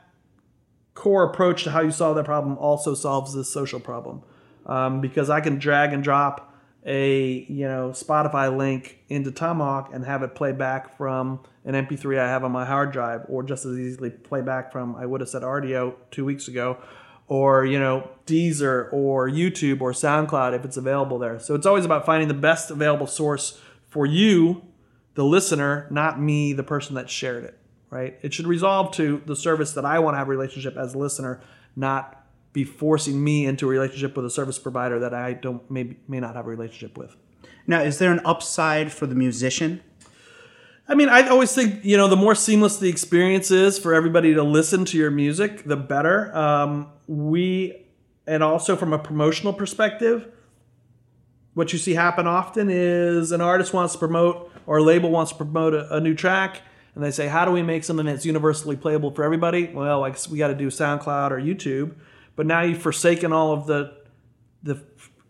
core 0.96 1.22
approach 1.22 1.62
to 1.62 1.70
how 1.70 1.82
you 1.82 1.92
solve 1.92 2.16
that 2.16 2.24
problem 2.24 2.58
also 2.58 2.94
solves 2.94 3.34
this 3.34 3.48
social 3.48 3.78
problem 3.78 4.22
um, 4.64 5.00
because 5.00 5.30
I 5.30 5.40
can 5.40 5.58
drag 5.58 5.92
and 5.92 6.02
drop 6.02 6.54
a 6.84 7.44
you 7.48 7.68
know 7.68 7.90
Spotify 7.90 8.56
link 8.56 8.98
into 9.08 9.30
Tomahawk 9.30 9.90
and 9.92 10.04
have 10.04 10.22
it 10.22 10.34
play 10.34 10.52
back 10.52 10.96
from 10.96 11.40
an 11.64 11.74
MP3 11.86 12.18
I 12.18 12.28
have 12.28 12.44
on 12.44 12.52
my 12.52 12.64
hard 12.64 12.92
drive, 12.92 13.26
or 13.28 13.42
just 13.42 13.66
as 13.66 13.78
easily 13.78 14.10
play 14.10 14.40
back 14.40 14.72
from 14.72 14.96
I 14.96 15.04
would 15.04 15.20
have 15.20 15.28
said 15.28 15.42
Rdio 15.42 15.94
two 16.10 16.24
weeks 16.24 16.48
ago, 16.48 16.78
or 17.28 17.66
you 17.66 17.78
know 17.78 18.08
Deezer 18.24 18.92
or 18.92 19.28
YouTube 19.28 19.80
or 19.82 19.92
SoundCloud 19.92 20.56
if 20.56 20.64
it's 20.64 20.76
available 20.76 21.18
there. 21.18 21.38
So 21.38 21.54
it's 21.54 21.66
always 21.66 21.84
about 21.84 22.06
finding 22.06 22.28
the 22.28 22.34
best 22.34 22.70
available 22.70 23.06
source 23.06 23.60
for 23.88 24.06
you, 24.06 24.62
the 25.14 25.24
listener, 25.24 25.88
not 25.90 26.20
me, 26.20 26.52
the 26.52 26.62
person 26.62 26.94
that 26.94 27.10
shared 27.10 27.44
it. 27.44 27.58
Right? 27.96 28.18
It 28.20 28.34
should 28.34 28.46
resolve 28.46 28.92
to 28.96 29.22
the 29.24 29.34
service 29.34 29.72
that 29.72 29.86
I 29.86 29.98
want 30.00 30.14
to 30.14 30.18
have 30.18 30.28
a 30.28 30.30
relationship 30.30 30.76
as 30.76 30.92
a 30.92 30.98
listener, 30.98 31.40
not 31.74 32.26
be 32.52 32.62
forcing 32.62 33.24
me 33.24 33.46
into 33.46 33.66
a 33.66 33.70
relationship 33.70 34.14
with 34.16 34.26
a 34.26 34.30
service 34.30 34.58
provider 34.58 34.98
that 34.98 35.14
I 35.14 35.32
don't 35.32 35.70
may 35.70 35.96
may 36.06 36.20
not 36.20 36.36
have 36.36 36.46
a 36.46 36.50
relationship 36.50 36.98
with. 36.98 37.16
Now, 37.66 37.80
is 37.80 37.98
there 37.98 38.12
an 38.12 38.20
upside 38.24 38.92
for 38.92 39.06
the 39.06 39.14
musician? 39.14 39.80
I 40.86 40.94
mean, 40.94 41.08
I 41.08 41.26
always 41.28 41.54
think 41.54 41.84
you 41.86 41.96
know 41.96 42.06
the 42.06 42.16
more 42.16 42.34
seamless 42.34 42.76
the 42.78 42.90
experience 42.90 43.50
is 43.50 43.78
for 43.78 43.94
everybody 43.94 44.34
to 44.34 44.42
listen 44.42 44.84
to 44.86 44.98
your 44.98 45.10
music, 45.10 45.64
the 45.64 45.76
better. 45.76 46.36
Um, 46.36 46.88
we 47.06 47.86
and 48.26 48.42
also 48.42 48.76
from 48.76 48.92
a 48.92 48.98
promotional 48.98 49.54
perspective, 49.54 50.28
what 51.54 51.72
you 51.72 51.78
see 51.78 51.94
happen 51.94 52.26
often 52.26 52.68
is 52.70 53.32
an 53.32 53.40
artist 53.40 53.72
wants 53.72 53.94
to 53.94 53.98
promote 53.98 54.52
or 54.66 54.78
a 54.78 54.82
label 54.82 55.10
wants 55.10 55.32
to 55.32 55.38
promote 55.38 55.72
a, 55.72 55.96
a 55.96 56.00
new 56.00 56.14
track, 56.14 56.60
and 56.96 57.04
they 57.04 57.10
say, 57.10 57.28
how 57.28 57.44
do 57.44 57.50
we 57.50 57.62
make 57.62 57.84
something 57.84 58.06
that's 58.06 58.24
universally 58.24 58.74
playable 58.74 59.10
for 59.10 59.22
everybody? 59.22 59.66
Well, 59.66 60.02
I 60.02 60.08
guess 60.08 60.30
we 60.30 60.38
got 60.38 60.48
to 60.48 60.54
do 60.54 60.68
SoundCloud 60.68 61.30
or 61.30 61.38
YouTube. 61.38 61.94
But 62.34 62.46
now 62.46 62.62
you've 62.62 62.80
forsaken 62.80 63.32
all 63.32 63.52
of 63.52 63.66
the 63.66 63.94
the 64.62 64.82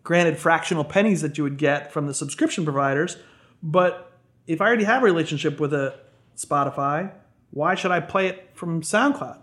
granted 0.05 0.39
fractional 0.39 0.85
pennies 0.85 1.23
that 1.23 1.37
you 1.37 1.43
would 1.45 1.59
get 1.59 1.93
from 1.93 2.07
the 2.07 2.15
subscription 2.15 2.65
providers. 2.65 3.17
But 3.63 4.13
if 4.47 4.61
I 4.61 4.67
already 4.67 4.85
have 4.85 5.03
a 5.03 5.05
relationship 5.05 5.59
with 5.59 5.75
a 5.75 5.99
Spotify, 6.37 7.13
why 7.51 7.75
should 7.75 7.91
I 7.91 7.99
play 7.99 8.29
it 8.29 8.51
from 8.55 8.83
SoundCloud, 8.83 9.41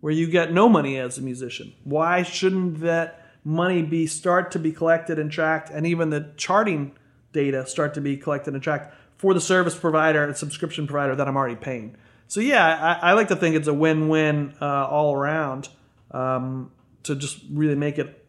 where 0.00 0.12
you 0.12 0.28
get 0.28 0.52
no 0.52 0.68
money 0.68 0.98
as 0.98 1.18
a 1.18 1.22
musician? 1.22 1.74
Why 1.82 2.22
shouldn't 2.22 2.80
that 2.80 3.26
money 3.42 3.82
be 3.82 4.06
start 4.06 4.52
to 4.52 4.60
be 4.60 4.70
collected 4.70 5.18
and 5.18 5.32
tracked, 5.32 5.70
and 5.70 5.84
even 5.84 6.10
the 6.10 6.32
charting 6.36 6.92
data 7.32 7.66
start 7.66 7.94
to 7.94 8.00
be 8.00 8.16
collected 8.16 8.54
and 8.54 8.62
tracked 8.62 8.94
for 9.16 9.34
the 9.34 9.40
service 9.40 9.76
provider 9.76 10.24
and 10.24 10.36
subscription 10.36 10.86
provider 10.86 11.14
that 11.16 11.28
I'm 11.28 11.36
already 11.36 11.56
paying? 11.56 11.96
So 12.28 12.40
yeah, 12.40 12.98
I, 13.02 13.10
I 13.10 13.12
like 13.12 13.28
to 13.28 13.36
think 13.36 13.56
it's 13.56 13.68
a 13.68 13.74
win-win 13.74 14.54
uh, 14.60 14.86
all 14.86 15.14
around 15.14 15.68
um, 16.10 16.72
to 17.04 17.14
just 17.14 17.40
really 17.50 17.76
make 17.76 17.98
it 17.98 18.26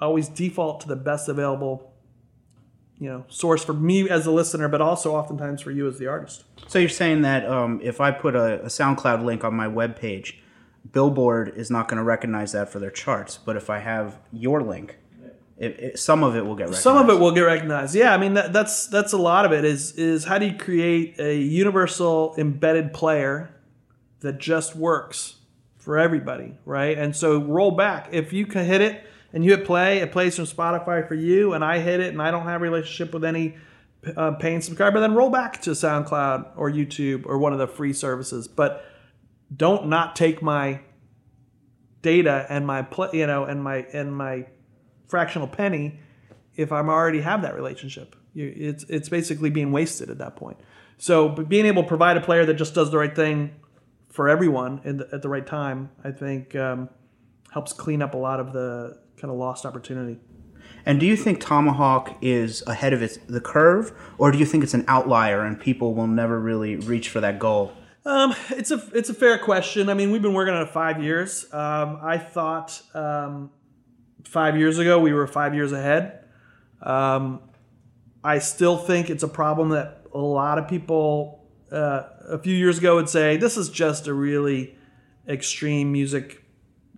always 0.00 0.28
default 0.28 0.80
to 0.82 0.88
the 0.88 0.96
best 0.96 1.28
available 1.28 1.90
you 2.98 3.08
know 3.08 3.24
source 3.28 3.64
for 3.64 3.72
me 3.72 4.08
as 4.08 4.26
a 4.26 4.30
listener 4.30 4.68
but 4.68 4.80
also 4.80 5.14
oftentimes 5.14 5.62
for 5.62 5.70
you 5.70 5.88
as 5.88 5.98
the 5.98 6.06
artist 6.06 6.44
So 6.68 6.78
you're 6.78 6.88
saying 6.88 7.22
that 7.22 7.44
um, 7.46 7.80
if 7.82 8.00
I 8.00 8.10
put 8.10 8.36
a, 8.36 8.62
a 8.62 8.66
SoundCloud 8.66 9.24
link 9.24 9.42
on 9.42 9.54
my 9.54 9.66
webpage, 9.66 10.36
Billboard 10.92 11.52
is 11.56 11.70
not 11.70 11.88
going 11.88 11.98
to 11.98 12.04
recognize 12.04 12.52
that 12.52 12.68
for 12.68 12.78
their 12.78 12.90
charts. 12.90 13.38
But 13.38 13.56
if 13.56 13.70
I 13.70 13.78
have 13.78 14.18
your 14.32 14.62
link, 14.62 14.98
it, 15.60 15.78
it, 15.78 15.98
some 15.98 16.24
of 16.24 16.34
it 16.34 16.44
will 16.44 16.56
get 16.56 16.64
recognized. 16.64 16.82
some 16.82 16.96
of 16.96 17.08
it 17.14 17.20
will 17.20 17.32
get 17.32 17.42
recognized. 17.42 17.94
Yeah 17.94 18.12
i 18.12 18.16
mean 18.16 18.34
that, 18.34 18.52
that's 18.52 18.86
that's 18.88 19.12
a 19.12 19.18
lot 19.18 19.44
of 19.44 19.52
it 19.52 19.64
is 19.64 19.92
is 19.92 20.24
how 20.24 20.38
do 20.38 20.46
you 20.46 20.56
create 20.56 21.20
a 21.20 21.36
universal 21.36 22.34
embedded 22.38 22.92
player 22.92 23.54
that 24.20 24.38
just 24.38 24.74
works 24.74 25.36
for 25.78 25.98
everybody 25.98 26.56
right? 26.64 26.98
And 26.98 27.14
so 27.14 27.40
roll 27.40 27.70
back. 27.70 28.08
If 28.12 28.32
you 28.32 28.46
can 28.46 28.64
hit 28.64 28.80
it 28.80 29.04
and 29.32 29.44
you 29.44 29.56
hit 29.56 29.64
play 29.64 29.98
it 29.98 30.10
plays 30.10 30.34
from 30.34 30.46
spotify 30.46 31.06
for 31.06 31.14
you 31.14 31.52
and 31.52 31.64
i 31.64 31.78
hit 31.78 32.00
it 32.00 32.08
and 32.08 32.20
i 32.20 32.32
don't 32.32 32.46
have 32.46 32.60
a 32.60 32.64
relationship 32.64 33.14
with 33.14 33.24
any 33.24 33.54
uh, 34.16 34.32
paying 34.32 34.60
subscriber 34.60 34.98
then 34.98 35.14
roll 35.14 35.30
back 35.30 35.60
to 35.62 35.70
soundcloud 35.70 36.50
or 36.56 36.70
youtube 36.70 37.24
or 37.26 37.38
one 37.38 37.52
of 37.52 37.58
the 37.58 37.68
free 37.68 37.92
services. 37.92 38.48
But 38.48 38.84
don't 39.54 39.88
not 39.88 40.16
take 40.16 40.42
my 40.42 40.80
data 42.02 42.46
and 42.48 42.66
my 42.66 42.82
play 42.82 43.10
you 43.12 43.26
know 43.26 43.44
and 43.44 43.62
my 43.62 43.78
and 43.92 44.16
my 44.16 44.46
fractional 45.10 45.48
penny 45.48 45.98
if 46.56 46.72
I'm 46.72 46.88
already 46.88 47.20
have 47.20 47.42
that 47.42 47.54
relationship. 47.54 48.16
You, 48.32 48.52
it's 48.56 48.84
it's 48.84 49.08
basically 49.08 49.50
being 49.50 49.72
wasted 49.72 50.08
at 50.10 50.18
that 50.18 50.36
point. 50.36 50.58
So 50.98 51.28
but 51.28 51.48
being 51.48 51.66
able 51.66 51.82
to 51.82 51.88
provide 51.88 52.16
a 52.16 52.20
player 52.20 52.46
that 52.46 52.54
just 52.54 52.74
does 52.74 52.90
the 52.90 52.98
right 52.98 53.14
thing 53.14 53.54
for 54.08 54.28
everyone 54.28 54.80
in 54.84 54.98
the, 54.98 55.08
at 55.12 55.22
the 55.22 55.28
right 55.28 55.46
time, 55.46 55.90
I 56.04 56.10
think 56.10 56.54
um, 56.56 56.88
helps 57.52 57.72
clean 57.72 58.02
up 58.02 58.14
a 58.14 58.18
lot 58.18 58.40
of 58.40 58.52
the 58.52 58.98
kind 59.16 59.30
of 59.30 59.38
lost 59.38 59.66
opportunity. 59.66 60.18
And 60.86 60.98
do 60.98 61.06
you 61.06 61.16
think 61.16 61.40
Tomahawk 61.40 62.16
is 62.20 62.62
ahead 62.66 62.92
of 62.92 63.02
its 63.02 63.18
the 63.28 63.40
curve, 63.40 63.92
or 64.18 64.30
do 64.30 64.38
you 64.38 64.46
think 64.46 64.64
it's 64.64 64.74
an 64.74 64.84
outlier 64.88 65.44
and 65.44 65.58
people 65.58 65.94
will 65.94 66.06
never 66.06 66.38
really 66.38 66.76
reach 66.76 67.08
for 67.08 67.20
that 67.20 67.38
goal? 67.38 67.72
Um, 68.04 68.34
it's 68.50 68.70
a 68.70 68.82
it's 68.94 69.10
a 69.10 69.14
fair 69.14 69.38
question. 69.38 69.88
I 69.88 69.94
mean, 69.94 70.10
we've 70.10 70.22
been 70.22 70.32
working 70.32 70.54
on 70.54 70.62
it 70.62 70.70
five 70.70 71.02
years. 71.02 71.44
Um, 71.52 71.98
I 72.02 72.16
thought 72.16 72.80
um, 72.94 73.50
five 74.24 74.56
years 74.56 74.78
ago 74.78 74.98
we 74.98 75.12
were 75.12 75.26
five 75.26 75.54
years 75.54 75.72
ahead. 75.72 76.24
Um, 76.82 77.40
I 78.22 78.38
still 78.38 78.76
think 78.76 79.10
it's 79.10 79.22
a 79.22 79.28
problem 79.28 79.70
that 79.70 80.04
a 80.12 80.18
lot 80.18 80.58
of 80.58 80.68
people 80.68 81.44
uh, 81.72 82.02
a 82.28 82.38
few 82.38 82.54
years 82.54 82.78
ago 82.78 82.96
would 82.96 83.08
say 83.08 83.36
this 83.36 83.56
is 83.56 83.68
just 83.68 84.06
a 84.06 84.14
really 84.14 84.76
extreme 85.28 85.92
music 85.92 86.44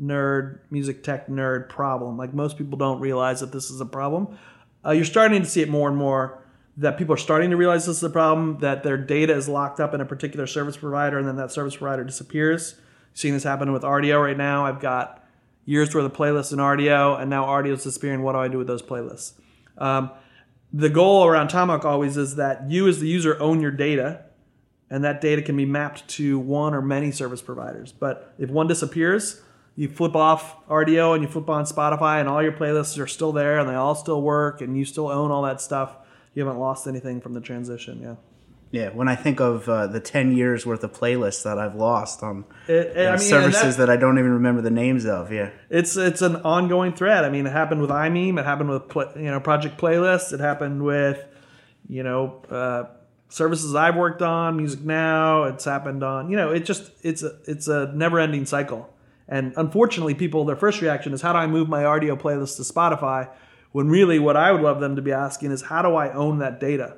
nerd, 0.00 0.60
music 0.70 1.02
tech 1.02 1.28
nerd 1.28 1.68
problem. 1.68 2.16
Like 2.16 2.34
most 2.34 2.58
people 2.58 2.78
don't 2.78 3.00
realize 3.00 3.40
that 3.40 3.52
this 3.52 3.70
is 3.70 3.80
a 3.80 3.86
problem. 3.86 4.38
Uh, 4.84 4.90
you're 4.92 5.04
starting 5.04 5.42
to 5.42 5.48
see 5.48 5.62
it 5.62 5.68
more 5.68 5.88
and 5.88 5.96
more 5.96 6.42
that 6.76 6.96
people 6.96 7.14
are 7.14 7.18
starting 7.18 7.50
to 7.50 7.56
realize 7.56 7.86
this 7.86 7.98
is 7.98 8.02
a 8.02 8.10
problem, 8.10 8.58
that 8.60 8.82
their 8.82 8.96
data 8.96 9.34
is 9.34 9.48
locked 9.48 9.78
up 9.78 9.92
in 9.92 10.00
a 10.00 10.06
particular 10.06 10.46
service 10.46 10.76
provider 10.76 11.18
and 11.18 11.28
then 11.28 11.36
that 11.36 11.52
service 11.52 11.76
provider 11.76 12.02
disappears. 12.02 12.76
Seeing 13.14 13.34
this 13.34 13.42
happen 13.42 13.72
with 13.72 13.82
Rdio 13.82 14.22
right 14.22 14.36
now. 14.36 14.64
I've 14.64 14.80
got 14.80 15.21
years 15.64 15.94
worth 15.94 16.04
of 16.04 16.12
playlists 16.12 16.52
in 16.52 16.58
Rdio 16.58 17.20
and 17.20 17.30
now 17.30 17.46
Rdio 17.46 17.72
is 17.72 17.84
disappearing. 17.84 18.22
What 18.22 18.32
do 18.32 18.38
I 18.38 18.48
do 18.48 18.58
with 18.58 18.66
those 18.66 18.82
playlists? 18.82 19.34
Um, 19.78 20.10
the 20.72 20.88
goal 20.88 21.26
around 21.26 21.48
Tomahawk 21.48 21.84
always 21.84 22.16
is 22.16 22.36
that 22.36 22.70
you 22.70 22.88
as 22.88 23.00
the 23.00 23.08
user 23.08 23.40
own 23.40 23.60
your 23.60 23.70
data 23.70 24.24
and 24.90 25.04
that 25.04 25.20
data 25.20 25.40
can 25.40 25.56
be 25.56 25.64
mapped 25.64 26.06
to 26.06 26.38
one 26.38 26.74
or 26.74 26.82
many 26.82 27.10
service 27.10 27.40
providers. 27.40 27.92
But 27.92 28.34
if 28.38 28.50
one 28.50 28.66
disappears, 28.66 29.40
you 29.74 29.88
flip 29.88 30.14
off 30.14 30.66
Rdio 30.66 31.14
and 31.14 31.22
you 31.22 31.28
flip 31.30 31.48
on 31.48 31.64
Spotify, 31.64 32.20
and 32.20 32.28
all 32.28 32.42
your 32.42 32.52
playlists 32.52 33.02
are 33.02 33.06
still 33.06 33.32
there 33.32 33.58
and 33.58 33.66
they 33.66 33.74
all 33.74 33.94
still 33.94 34.20
work, 34.20 34.60
and 34.60 34.76
you 34.76 34.84
still 34.84 35.08
own 35.08 35.30
all 35.30 35.42
that 35.42 35.62
stuff. 35.62 35.96
You 36.34 36.44
haven't 36.44 36.60
lost 36.60 36.86
anything 36.86 37.20
from 37.20 37.32
the 37.32 37.40
transition. 37.40 38.00
Yeah. 38.02 38.14
Yeah, 38.72 38.88
when 38.88 39.06
I 39.06 39.14
think 39.16 39.38
of 39.38 39.68
uh, 39.68 39.86
the 39.86 40.00
ten 40.00 40.34
years 40.34 40.64
worth 40.64 40.82
of 40.82 40.92
playlists 40.94 41.44
that 41.44 41.58
I've 41.58 41.74
lost 41.74 42.22
on 42.22 42.44
It- 42.66 42.72
it- 42.96 43.06
I 43.06 43.10
mean, 43.10 43.18
services 43.18 43.76
that- 43.76 43.86
that, 43.86 43.92
I 43.92 43.96
don't 43.98 44.18
even 44.18 44.32
remember 44.32 44.62
the 44.62 44.70
names 44.70 45.04
of, 45.06 45.30
yeah, 45.30 45.50
it's 45.68 45.96
it's 45.96 46.22
an 46.22 46.36
ongoing 46.36 46.94
thread. 46.94 47.24
I 47.24 47.28
mean, 47.28 47.46
it 47.46 47.52
happened 47.52 47.82
with 47.82 47.90
iMeem. 47.90 48.38
It 48.40 48.46
happened 48.46 48.70
with 48.70 48.82
you 49.16 49.30
know 49.30 49.40
Project 49.40 49.78
Playlist. 49.78 50.32
It 50.32 50.40
happened 50.40 50.82
with 50.82 51.22
you 51.86 52.02
know 52.02 52.40
uh, 52.50 52.84
services 53.28 53.74
I've 53.74 53.96
worked 53.96 54.22
on, 54.22 54.56
Music 54.56 54.80
Now. 54.80 55.44
It's 55.44 55.66
happened 55.66 56.02
on 56.02 56.30
you 56.30 56.36
know 56.38 56.50
it 56.50 56.64
just 56.64 56.90
it's 57.02 57.22
a 57.22 57.32
it's 57.46 57.68
a 57.68 57.92
never 57.94 58.18
ending 58.18 58.46
cycle. 58.46 58.88
And 59.28 59.52
unfortunately, 59.58 60.14
people 60.14 60.46
their 60.46 60.56
first 60.56 60.80
reaction 60.80 61.12
is 61.12 61.20
how 61.20 61.34
do 61.34 61.38
I 61.38 61.46
move 61.46 61.68
my 61.68 61.82
Rdio 61.82 62.18
playlist 62.18 62.56
to 62.56 62.62
Spotify? 62.62 63.28
When 63.72 63.88
really, 63.88 64.18
what 64.18 64.36
I 64.36 64.50
would 64.52 64.62
love 64.62 64.80
them 64.80 64.96
to 64.96 65.02
be 65.02 65.12
asking 65.12 65.50
is 65.50 65.60
how 65.62 65.82
do 65.82 65.94
I 65.94 66.10
own 66.12 66.38
that 66.38 66.58
data? 66.58 66.96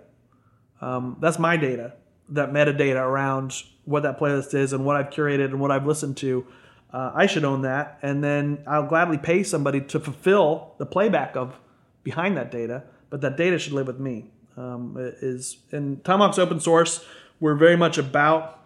Um, 0.81 1.17
that's 1.21 1.39
my 1.39 1.57
data, 1.57 1.95
that 2.31 2.53
metadata 2.53 3.01
around 3.01 3.63
what 3.85 4.03
that 4.03 4.19
playlist 4.19 4.55
is 4.55 4.73
and 4.73 4.85
what 4.85 4.97
I've 4.97 5.11
curated 5.11 5.47
and 5.47 5.61
what 5.61 5.71
I've 5.71 5.87
listened 5.87 6.17
to. 6.19 6.47
Uh, 6.93 7.11
I 7.15 7.27
should 7.27 7.45
own 7.45 7.63
that, 7.63 7.99
and 8.03 8.23
then 8.23 8.63
I'll 8.67 8.87
gladly 8.87 9.19
pay 9.19 9.43
somebody 9.43 9.81
to 9.81 9.99
fulfill 9.99 10.75
the 10.79 10.87
playback 10.87 11.37
of 11.37 11.59
behind 12.03 12.37
that 12.37 12.51
data. 12.51 12.85
But 13.11 13.21
that 13.23 13.37
data 13.37 13.59
should 13.59 13.73
live 13.73 13.87
with 13.87 13.99
me. 13.99 14.31
Um, 14.57 14.95
is 14.99 15.57
and 15.73 16.05
Tomahawk's 16.05 16.39
open 16.39 16.61
source. 16.61 17.05
We're 17.41 17.57
very 17.57 17.77
much 17.77 17.99
about 17.99 18.61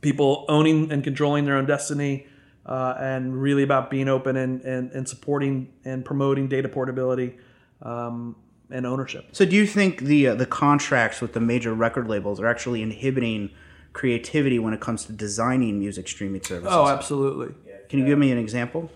people 0.00 0.44
owning 0.48 0.92
and 0.92 1.02
controlling 1.02 1.44
their 1.44 1.56
own 1.56 1.66
destiny, 1.66 2.26
uh, 2.64 2.94
and 2.98 3.40
really 3.40 3.62
about 3.62 3.90
being 3.90 4.08
open 4.08 4.36
and, 4.36 4.60
and, 4.62 4.92
and 4.92 5.08
supporting 5.08 5.72
and 5.84 6.04
promoting 6.04 6.48
data 6.48 6.68
portability 6.68 7.36
um, 7.82 8.36
and 8.70 8.86
ownership. 8.86 9.28
So, 9.32 9.44
do 9.44 9.56
you 9.56 9.66
think 9.66 10.00
the 10.00 10.28
uh, 10.28 10.34
the 10.34 10.46
contracts 10.46 11.20
with 11.20 11.32
the 11.32 11.40
major 11.40 11.74
record 11.74 12.08
labels 12.08 12.40
are 12.40 12.46
actually 12.46 12.82
inhibiting 12.82 13.50
creativity 13.92 14.58
when 14.58 14.74
it 14.74 14.80
comes 14.80 15.04
to 15.06 15.12
designing 15.12 15.78
music 15.78 16.08
streaming 16.08 16.42
services? 16.42 16.72
Oh, 16.72 16.88
absolutely. 16.88 17.54
Can 17.88 18.00
you 18.00 18.06
give 18.06 18.18
me 18.18 18.32
an 18.32 18.38
example? 18.38 18.90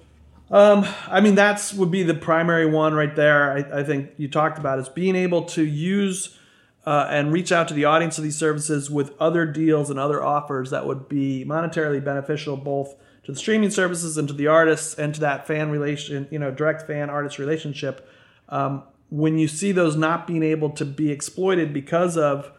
Um, 0.50 0.84
I 1.06 1.20
mean, 1.20 1.36
that's 1.36 1.72
would 1.72 1.92
be 1.92 2.02
the 2.02 2.14
primary 2.14 2.66
one 2.66 2.94
right 2.94 3.14
there. 3.14 3.52
I, 3.52 3.80
I 3.80 3.84
think 3.84 4.10
you 4.16 4.28
talked 4.28 4.58
about 4.58 4.80
is 4.80 4.88
being 4.88 5.14
able 5.14 5.44
to 5.44 5.64
use 5.64 6.36
uh, 6.84 7.06
and 7.08 7.32
reach 7.32 7.52
out 7.52 7.68
to 7.68 7.74
the 7.74 7.84
audience 7.84 8.18
of 8.18 8.24
these 8.24 8.36
services 8.36 8.90
with 8.90 9.12
other 9.20 9.46
deals 9.46 9.90
and 9.90 9.98
other 9.98 10.22
offers 10.22 10.70
that 10.70 10.86
would 10.86 11.08
be 11.08 11.44
monetarily 11.46 12.02
beneficial 12.02 12.56
both 12.56 12.96
to 13.22 13.32
the 13.32 13.38
streaming 13.38 13.70
services 13.70 14.16
and 14.16 14.26
to 14.26 14.34
the 14.34 14.48
artists 14.48 14.94
and 14.94 15.14
to 15.14 15.20
that 15.20 15.46
fan 15.46 15.70
relation, 15.70 16.26
you 16.30 16.38
know, 16.38 16.50
direct 16.50 16.86
fan 16.86 17.10
artist 17.10 17.38
relationship. 17.38 18.08
Um, 18.48 18.82
when 19.10 19.36
you 19.38 19.48
see 19.48 19.72
those 19.72 19.96
not 19.96 20.26
being 20.26 20.42
able 20.42 20.70
to 20.70 20.84
be 20.84 21.10
exploited 21.10 21.72
because 21.72 22.16
of 22.16 22.52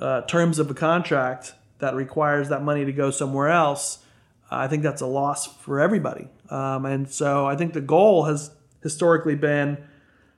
uh, 0.00 0.22
terms 0.22 0.58
of 0.58 0.70
a 0.70 0.74
contract 0.74 1.54
that 1.78 1.94
requires 1.94 2.48
that 2.48 2.62
money 2.62 2.84
to 2.84 2.92
go 2.92 3.10
somewhere 3.10 3.48
else, 3.48 3.98
I 4.50 4.66
think 4.66 4.82
that's 4.82 5.02
a 5.02 5.06
loss 5.06 5.46
for 5.46 5.78
everybody. 5.78 6.28
Um, 6.50 6.86
and 6.86 7.08
so 7.08 7.46
I 7.46 7.54
think 7.54 7.74
the 7.74 7.80
goal 7.80 8.24
has 8.24 8.50
historically 8.82 9.34
been 9.34 9.78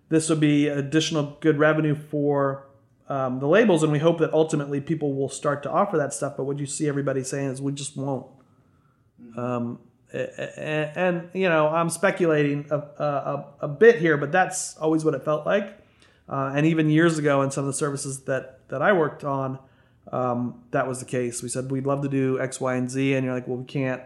this 0.08 0.28
will 0.28 0.36
be 0.36 0.66
additional 0.66 1.38
good 1.40 1.58
revenue 1.58 1.94
for 1.94 2.66
um, 3.08 3.38
the 3.38 3.46
labels, 3.46 3.82
and 3.84 3.92
we 3.92 4.00
hope 4.00 4.18
that 4.18 4.32
ultimately 4.32 4.80
people 4.80 5.14
will 5.14 5.28
start 5.28 5.62
to 5.62 5.70
offer 5.70 5.96
that 5.96 6.12
stuff. 6.12 6.36
But 6.36 6.44
what 6.44 6.58
you 6.58 6.66
see 6.66 6.88
everybody 6.88 7.22
saying 7.22 7.50
is 7.50 7.62
we 7.62 7.72
just 7.72 7.96
won't. 7.96 8.26
Um, 9.36 9.78
and, 10.12 10.96
and 10.96 11.28
you 11.32 11.48
know, 11.48 11.68
I'm 11.68 11.90
speculating 11.90 12.66
a, 12.70 12.78
a, 12.78 13.44
a 13.60 13.68
bit 13.68 13.96
here, 13.96 14.16
but 14.16 14.32
that's 14.32 14.76
always 14.76 15.04
what 15.04 15.14
it 15.14 15.24
felt 15.24 15.46
like. 15.46 15.78
Uh, 16.28 16.52
and 16.54 16.66
even 16.66 16.88
years 16.88 17.18
ago, 17.18 17.42
in 17.42 17.50
some 17.50 17.64
of 17.64 17.66
the 17.66 17.74
services 17.74 18.20
that 18.24 18.68
that 18.68 18.82
I 18.82 18.92
worked 18.92 19.24
on, 19.24 19.58
um, 20.12 20.62
that 20.70 20.86
was 20.86 21.00
the 21.00 21.06
case. 21.06 21.42
We 21.42 21.48
said 21.48 21.70
we'd 21.70 21.86
love 21.86 22.02
to 22.02 22.08
do 22.08 22.40
X, 22.40 22.60
Y, 22.60 22.74
and 22.74 22.90
Z, 22.90 23.14
and 23.14 23.24
you're 23.24 23.34
like, 23.34 23.48
well, 23.48 23.58
we 23.58 23.64
can't 23.64 24.02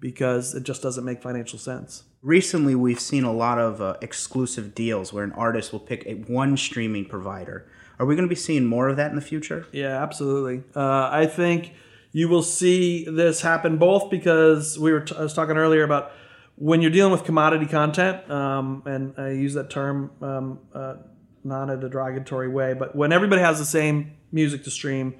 because 0.00 0.54
it 0.54 0.64
just 0.64 0.82
doesn't 0.82 1.04
make 1.04 1.22
financial 1.22 1.58
sense. 1.58 2.04
Recently, 2.20 2.74
we've 2.74 3.00
seen 3.00 3.24
a 3.24 3.32
lot 3.32 3.58
of 3.58 3.80
uh, 3.80 3.96
exclusive 4.02 4.74
deals 4.74 5.12
where 5.12 5.24
an 5.24 5.32
artist 5.32 5.72
will 5.72 5.80
pick 5.80 6.04
a 6.06 6.14
one 6.14 6.56
streaming 6.58 7.06
provider. 7.06 7.66
Are 7.98 8.06
we 8.06 8.14
going 8.14 8.28
to 8.28 8.30
be 8.30 8.38
seeing 8.38 8.66
more 8.66 8.88
of 8.88 8.96
that 8.96 9.10
in 9.10 9.16
the 9.16 9.22
future? 9.22 9.66
Yeah, 9.72 10.02
absolutely. 10.02 10.62
Uh, 10.74 11.08
I 11.10 11.26
think 11.26 11.72
You 12.14 12.28
will 12.28 12.44
see 12.44 13.04
this 13.06 13.42
happen 13.42 13.76
both 13.76 14.08
because 14.08 14.78
we 14.78 14.92
were 14.92 15.00
t- 15.00 15.16
I 15.18 15.22
was 15.22 15.34
talking 15.34 15.56
earlier 15.56 15.82
about 15.82 16.12
when 16.54 16.80
you're 16.80 16.92
dealing 16.92 17.10
with 17.10 17.24
commodity 17.24 17.66
content, 17.66 18.30
um, 18.30 18.84
and 18.86 19.14
I 19.18 19.30
use 19.30 19.54
that 19.54 19.68
term 19.68 20.12
um, 20.22 20.60
uh, 20.72 20.94
not 21.42 21.70
in 21.70 21.82
a 21.82 21.88
derogatory 21.88 22.48
way, 22.48 22.72
but 22.72 22.94
when 22.94 23.12
everybody 23.12 23.42
has 23.42 23.58
the 23.58 23.64
same 23.64 24.12
music 24.30 24.62
to 24.62 24.70
stream, 24.70 25.16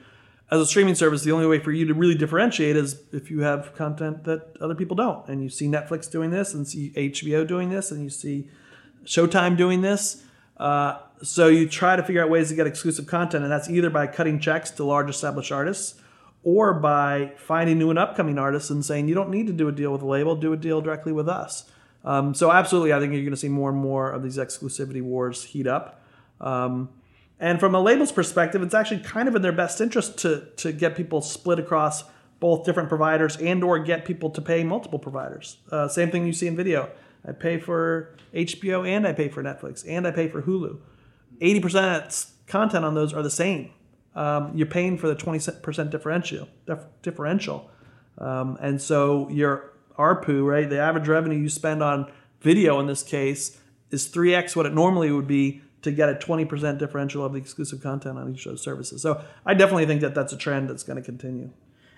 as 0.52 0.60
a 0.60 0.66
streaming 0.66 0.94
service, 0.94 1.24
the 1.24 1.32
only 1.32 1.48
way 1.48 1.58
for 1.58 1.72
you 1.72 1.84
to 1.86 1.94
really 1.94 2.14
differentiate 2.14 2.76
is 2.76 3.02
if 3.12 3.28
you 3.28 3.40
have 3.40 3.74
content 3.74 4.22
that 4.22 4.56
other 4.60 4.76
people 4.76 4.94
don't. 4.94 5.28
And 5.28 5.42
you 5.42 5.48
see 5.48 5.66
Netflix 5.66 6.08
doing 6.08 6.30
this, 6.30 6.54
and 6.54 6.64
see 6.64 6.92
HBO 6.96 7.44
doing 7.44 7.70
this, 7.70 7.90
and 7.90 8.04
you 8.04 8.10
see 8.10 8.48
Showtime 9.04 9.56
doing 9.56 9.80
this. 9.80 10.22
Uh, 10.58 10.98
so 11.24 11.48
you 11.48 11.68
try 11.68 11.96
to 11.96 12.04
figure 12.04 12.22
out 12.22 12.30
ways 12.30 12.50
to 12.50 12.54
get 12.54 12.68
exclusive 12.68 13.08
content, 13.08 13.42
and 13.42 13.52
that's 13.52 13.68
either 13.68 13.90
by 13.90 14.06
cutting 14.06 14.38
checks 14.38 14.70
to 14.70 14.84
large 14.84 15.10
established 15.10 15.50
artists 15.50 16.00
or 16.44 16.74
by 16.74 17.32
finding 17.36 17.78
new 17.78 17.90
and 17.90 17.98
upcoming 17.98 18.38
artists 18.38 18.70
and 18.70 18.84
saying 18.84 19.08
you 19.08 19.14
don't 19.14 19.30
need 19.30 19.46
to 19.46 19.52
do 19.52 19.66
a 19.66 19.72
deal 19.72 19.90
with 19.90 20.02
a 20.02 20.06
label, 20.06 20.36
do 20.36 20.52
a 20.52 20.56
deal 20.56 20.80
directly 20.80 21.12
with 21.12 21.28
us. 21.28 21.64
Um, 22.04 22.34
so 22.34 22.52
absolutely, 22.52 22.92
I 22.92 23.00
think 23.00 23.12
you're 23.14 23.22
going 23.22 23.32
to 23.32 23.36
see 23.36 23.48
more 23.48 23.70
and 23.70 23.78
more 23.78 24.10
of 24.10 24.22
these 24.22 24.36
exclusivity 24.36 25.02
wars 25.02 25.42
heat 25.42 25.66
up. 25.66 26.02
Um, 26.40 26.90
and 27.40 27.58
from 27.58 27.74
a 27.74 27.80
label's 27.80 28.12
perspective, 28.12 28.62
it's 28.62 28.74
actually 28.74 29.00
kind 29.00 29.26
of 29.26 29.34
in 29.34 29.42
their 29.42 29.52
best 29.52 29.80
interest 29.80 30.18
to 30.18 30.46
to 30.56 30.72
get 30.72 30.96
people 30.96 31.20
split 31.20 31.58
across 31.58 32.04
both 32.40 32.64
different 32.64 32.88
providers 32.88 33.36
and 33.38 33.64
or 33.64 33.78
get 33.78 34.04
people 34.04 34.30
to 34.30 34.42
pay 34.42 34.62
multiple 34.64 34.98
providers. 34.98 35.56
Uh, 35.72 35.88
same 35.88 36.10
thing 36.10 36.26
you 36.26 36.32
see 36.32 36.46
in 36.46 36.56
video. 36.56 36.90
I 37.26 37.32
pay 37.32 37.58
for 37.58 38.16
HBO 38.34 38.86
and 38.86 39.06
I 39.06 39.12
pay 39.12 39.28
for 39.28 39.42
Netflix 39.42 39.84
and 39.88 40.06
I 40.06 40.10
pay 40.10 40.28
for 40.28 40.42
Hulu. 40.42 40.78
80% 41.40 42.30
content 42.46 42.84
on 42.84 42.94
those 42.94 43.14
are 43.14 43.22
the 43.22 43.30
same. 43.30 43.70
Um, 44.14 44.52
you're 44.54 44.66
paying 44.66 44.96
for 44.98 45.08
the 45.08 45.16
20% 45.16 45.90
differential. 45.90 46.48
Dif- 46.66 46.86
differential. 47.02 47.70
Um, 48.18 48.56
and 48.60 48.80
so 48.80 49.28
your 49.30 49.72
ARPU, 49.98 50.44
right, 50.46 50.68
the 50.68 50.78
average 50.78 51.08
revenue 51.08 51.38
you 51.38 51.48
spend 51.48 51.82
on 51.82 52.10
video 52.40 52.78
in 52.80 52.86
this 52.86 53.02
case 53.02 53.58
is 53.90 54.08
3x 54.08 54.54
what 54.54 54.66
it 54.66 54.72
normally 54.74 55.10
would 55.10 55.26
be 55.26 55.62
to 55.82 55.90
get 55.92 56.08
a 56.08 56.14
20% 56.14 56.78
differential 56.78 57.24
of 57.24 57.32
the 57.32 57.38
exclusive 57.38 57.82
content 57.82 58.18
on 58.18 58.32
each 58.32 58.46
of 58.46 58.52
those 58.52 58.62
services. 58.62 59.02
So 59.02 59.22
I 59.44 59.54
definitely 59.54 59.86
think 59.86 60.00
that 60.00 60.14
that's 60.14 60.32
a 60.32 60.36
trend 60.36 60.70
that's 60.70 60.82
going 60.82 60.96
to 60.96 61.02
continue. 61.02 61.50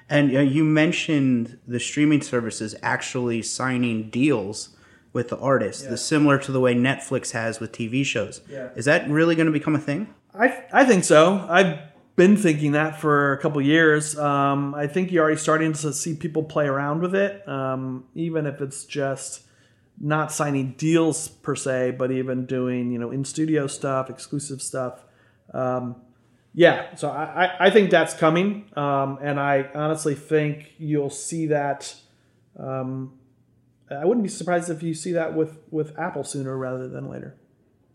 And 0.08 0.35
uh, 0.37 0.40
you 0.40 0.64
mentioned 0.64 1.58
the 1.66 1.80
streaming 1.80 2.23
services 2.23 2.75
actually 2.82 3.42
signing 3.42 4.08
deals 4.11 4.70
with 5.12 5.28
the 5.28 5.38
artists, 5.38 5.85
Yeah. 5.85 5.90
the 5.90 5.96
similar 5.96 6.38
to 6.38 6.52
the 6.52 6.61
way 6.61 6.75
Netflix 6.75 7.30
has 7.32 7.61
with 7.61 7.73
TV 7.73 8.04
shows. 8.04 8.40
Yeah. 8.50 8.68
Is 8.76 8.85
that 8.87 9.08
really 9.08 9.35
going 9.35 9.46
to 9.46 9.52
become 9.52 9.75
a 9.75 9.80
thing? 9.80 10.12
I, 10.38 10.64
I 10.73 10.85
think 10.85 11.04
so. 11.04 11.46
I've 11.49 11.78
been 12.16 12.37
thinking 12.37 12.73
that 12.73 12.99
for 12.99 13.35
a 13.35 13.38
couple 13.38 13.61
years. 13.61 14.18
Um, 14.18 14.75
I 14.75 14.87
think 14.87 15.12
you're 15.12 15.23
already 15.23 15.38
starting 15.38 15.75
to 15.75 15.92
see 15.92 16.14
people 16.14 16.42
play 16.42 16.66
around 16.66 17.02
with 17.02 17.14
it, 17.14 17.46
um, 17.46 18.04
even 18.14 18.46
if 18.46 18.61
it's 18.62 18.85
just 18.85 19.42
not 20.00 20.32
signing 20.32 20.73
deals 20.73 21.28
per 21.28 21.54
se, 21.54 21.92
but 21.92 22.11
even 22.11 22.46
doing 22.46 22.90
you 22.90 22.99
know 22.99 23.11
in 23.11 23.25
studio 23.25 23.66
stuff, 23.66 24.11
exclusive 24.11 24.62
stuff. 24.62 25.04
Um, 25.52 25.96
yeah, 26.54 26.94
so 26.94 27.11
I, 27.11 27.66
I, 27.66 27.70
think 27.70 27.90
that's 27.90 28.14
coming, 28.14 28.70
um, 28.76 29.18
and 29.20 29.38
I 29.38 29.68
honestly 29.75 30.14
think 30.14 30.73
you'll 30.78 31.11
see 31.11 31.46
that. 31.49 31.94
Um, 32.58 33.18
I 33.90 34.06
wouldn't 34.06 34.25
be 34.25 34.30
surprised 34.30 34.70
if 34.70 34.82
you 34.82 34.94
see 34.94 35.12
that 35.12 35.35
with 35.35 35.58
with 35.70 35.96
Apple 35.99 36.25
sooner 36.25 36.56
rather 36.56 36.88
than 36.88 37.11
later. 37.11 37.37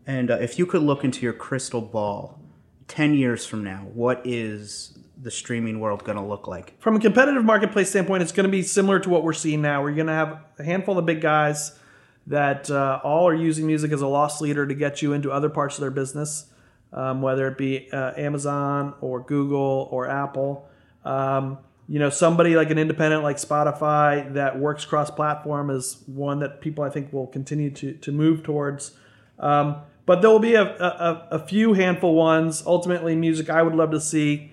And 0.06 0.30
uh, 0.30 0.38
if 0.40 0.58
you 0.58 0.66
could 0.66 0.82
look 0.82 1.04
into 1.04 1.22
your 1.22 1.32
crystal 1.32 1.80
ball 1.80 2.41
10 2.88 3.14
years 3.14 3.46
from 3.46 3.64
now, 3.64 3.86
what 3.92 4.22
is 4.24 4.98
the 5.20 5.30
streaming 5.30 5.78
world 5.80 6.04
going 6.04 6.18
to 6.18 6.24
look 6.24 6.48
like? 6.48 6.80
from 6.80 6.96
a 6.96 7.00
competitive 7.00 7.44
marketplace 7.44 7.90
standpoint, 7.90 8.22
it's 8.22 8.32
going 8.32 8.44
to 8.44 8.50
be 8.50 8.62
similar 8.62 8.98
to 8.98 9.08
what 9.08 9.22
we're 9.22 9.32
seeing 9.32 9.62
now. 9.62 9.82
We're 9.82 9.94
going 9.94 10.08
to 10.08 10.12
have 10.12 10.38
a 10.58 10.64
handful 10.64 10.98
of 10.98 11.06
big 11.06 11.20
guys 11.20 11.78
that 12.26 12.70
uh, 12.70 13.00
all 13.02 13.28
are 13.28 13.34
using 13.34 13.66
music 13.66 13.92
as 13.92 14.00
a 14.00 14.06
loss 14.06 14.40
leader 14.40 14.66
to 14.66 14.74
get 14.74 15.02
you 15.02 15.12
into 15.12 15.30
other 15.30 15.48
parts 15.48 15.76
of 15.76 15.80
their 15.80 15.90
business, 15.90 16.46
um, 16.92 17.22
whether 17.22 17.48
it 17.48 17.58
be 17.58 17.90
uh, 17.92 18.12
Amazon 18.16 18.94
or 19.00 19.20
Google 19.20 19.88
or 19.90 20.08
Apple. 20.08 20.68
Um, 21.04 21.58
you 21.88 21.98
know, 21.98 22.10
somebody 22.10 22.54
like 22.54 22.70
an 22.70 22.78
independent 22.78 23.22
like 23.22 23.36
Spotify 23.36 24.32
that 24.34 24.58
works 24.58 24.84
cross-platform 24.84 25.70
is 25.70 26.02
one 26.06 26.38
that 26.40 26.60
people 26.60 26.84
I 26.84 26.90
think 26.90 27.12
will 27.12 27.26
continue 27.26 27.70
to 27.70 27.92
to 27.94 28.12
move 28.12 28.42
towards. 28.42 28.92
Um, 29.38 29.76
but 30.04 30.20
there 30.20 30.30
will 30.30 30.38
be 30.38 30.54
a, 30.54 30.64
a, 30.64 31.28
a 31.32 31.38
few 31.38 31.74
handful 31.74 32.14
ones. 32.14 32.62
Ultimately, 32.66 33.14
music 33.14 33.50
I 33.50 33.62
would 33.62 33.74
love 33.74 33.90
to 33.92 34.00
see 34.00 34.52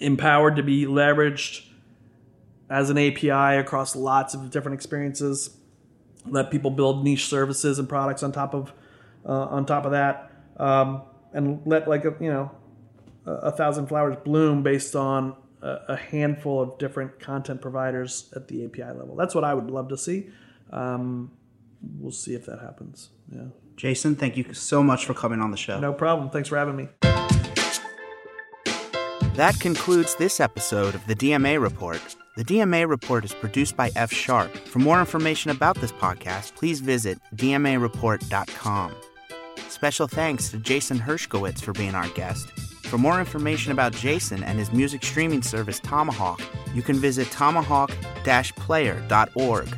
empowered 0.00 0.56
to 0.56 0.62
be 0.62 0.86
leveraged 0.86 1.66
as 2.70 2.90
an 2.90 2.98
API 2.98 3.58
across 3.58 3.94
lots 3.94 4.34
of 4.34 4.50
different 4.50 4.74
experiences. 4.74 5.56
Let 6.26 6.50
people 6.50 6.70
build 6.70 7.04
niche 7.04 7.26
services 7.26 7.78
and 7.78 7.88
products 7.88 8.22
on 8.22 8.32
top 8.32 8.54
of 8.54 8.72
uh, 9.26 9.32
on 9.32 9.66
top 9.66 9.84
of 9.84 9.92
that, 9.92 10.30
um, 10.58 11.02
and 11.32 11.62
let 11.66 11.88
like 11.88 12.04
a, 12.04 12.14
you 12.20 12.30
know 12.30 12.50
a, 13.26 13.32
a 13.32 13.52
thousand 13.52 13.86
flowers 13.86 14.16
bloom 14.24 14.62
based 14.62 14.96
on 14.96 15.36
a, 15.64 15.96
handful 15.96 16.60
of 16.60 16.78
different 16.78 17.18
content 17.18 17.60
providers 17.60 18.30
at 18.36 18.48
the 18.48 18.64
API 18.64 18.84
level. 18.98 19.16
That's 19.16 19.34
what 19.34 19.44
I 19.44 19.54
would 19.54 19.70
love 19.70 19.88
to 19.88 19.96
see. 19.96 20.28
Um, 20.70 21.32
we'll 21.98 22.12
see 22.12 22.34
if 22.34 22.46
that 22.46 22.60
happens. 22.60 23.10
Yeah, 23.32 23.46
Jason, 23.76 24.16
thank 24.16 24.36
you 24.36 24.54
so 24.54 24.82
much 24.82 25.04
for 25.04 25.14
coming 25.14 25.40
on 25.40 25.50
the 25.50 25.56
show. 25.56 25.80
no 25.80 25.92
problem. 25.92 26.30
Thanks 26.30 26.48
for 26.48 26.56
having 26.56 26.76
me. 26.76 26.88
That 29.34 29.58
concludes 29.58 30.14
this 30.14 30.38
episode 30.38 30.94
of 30.94 31.04
the 31.08 31.16
DMA 31.16 31.60
Report. 31.60 32.00
The 32.36 32.44
DMA 32.44 32.88
Report 32.88 33.24
is 33.24 33.34
produced 33.34 33.76
by 33.76 33.90
F 33.96 34.12
Sharp. 34.12 34.56
For 34.68 34.78
more 34.78 35.00
information 35.00 35.50
about 35.50 35.76
this 35.80 35.90
podcast, 35.92 36.54
please 36.54 36.80
visit 36.80 37.18
dmareport.com. 37.34 38.94
Special 39.68 40.06
thanks 40.06 40.50
to 40.50 40.58
Jason 40.58 40.98
Herskowitz 40.98 41.60
for 41.60 41.72
being 41.72 41.96
our 41.96 42.08
guest. 42.10 42.50
For 42.84 42.96
more 42.96 43.18
information 43.18 43.72
about 43.72 43.92
Jason 43.92 44.44
and 44.44 44.56
his 44.58 44.72
music 44.72 45.02
streaming 45.02 45.42
service 45.42 45.80
Tomahawk, 45.80 46.40
you 46.72 46.82
can 46.82 46.94
visit 46.96 47.28
tomahawk-player.org. 47.32 49.68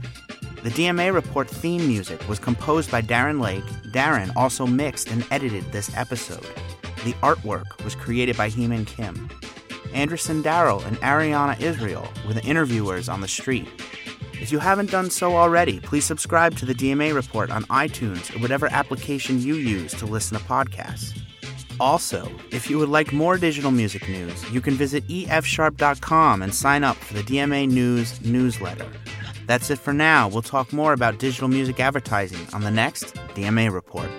The 0.67 0.73
DMA 0.73 1.15
Report 1.15 1.49
theme 1.49 1.87
music 1.87 2.29
was 2.29 2.41
composed 2.41 2.91
by 2.91 3.01
Darren 3.01 3.41
Lake. 3.41 3.63
Darren 3.93 4.35
also 4.35 4.67
mixed 4.67 5.13
and 5.13 5.25
edited 5.31 5.63
this 5.71 5.97
episode. 5.97 6.45
The 7.05 7.13
artwork 7.23 7.85
was 7.85 7.95
created 7.95 8.37
by 8.37 8.51
Heeman 8.51 8.85
Kim. 8.85 9.31
Anderson 9.95 10.43
Darrow 10.43 10.81
and 10.81 10.97
Ariana 11.03 11.61
Israel 11.61 12.09
were 12.27 12.35
the 12.35 12.43
interviewers 12.43 13.09
on 13.09 13.21
the 13.21 13.29
street. 13.29 13.69
If 14.33 14.51
you 14.51 14.59
haven't 14.59 14.91
done 14.91 15.09
so 15.09 15.37
already, 15.37 15.79
please 15.79 16.05
subscribe 16.05 16.57
to 16.57 16.67
the 16.67 16.75
DMA 16.75 17.15
Report 17.15 17.53
on 17.53 17.63
iTunes 17.67 18.35
or 18.35 18.41
whatever 18.41 18.67
application 18.73 19.41
you 19.41 19.55
use 19.55 19.93
to 19.93 20.05
listen 20.05 20.37
to 20.37 20.43
podcasts. 20.47 21.17
Also, 21.79 22.29
if 22.51 22.69
you 22.69 22.79
would 22.79 22.89
like 22.89 23.13
more 23.13 23.39
digital 23.39 23.71
music 23.71 24.09
news, 24.09 24.51
you 24.51 24.61
can 24.61 24.75
visit 24.75 25.07
efsharp.com 25.07 26.43
and 26.43 26.53
sign 26.53 26.83
up 26.83 26.97
for 26.97 27.15
the 27.15 27.23
DMA 27.23 27.69
News 27.69 28.21
newsletter. 28.23 28.91
That's 29.47 29.71
it 29.71 29.79
for 29.79 29.93
now. 29.93 30.29
We'll 30.29 30.43
talk 30.43 30.73
more 30.73 30.93
about 30.93 31.19
digital 31.19 31.49
music 31.49 31.81
advertising 31.81 32.47
on 32.53 32.63
the 32.63 32.71
next 32.71 33.15
DMA 33.35 33.73
Report. 33.73 34.11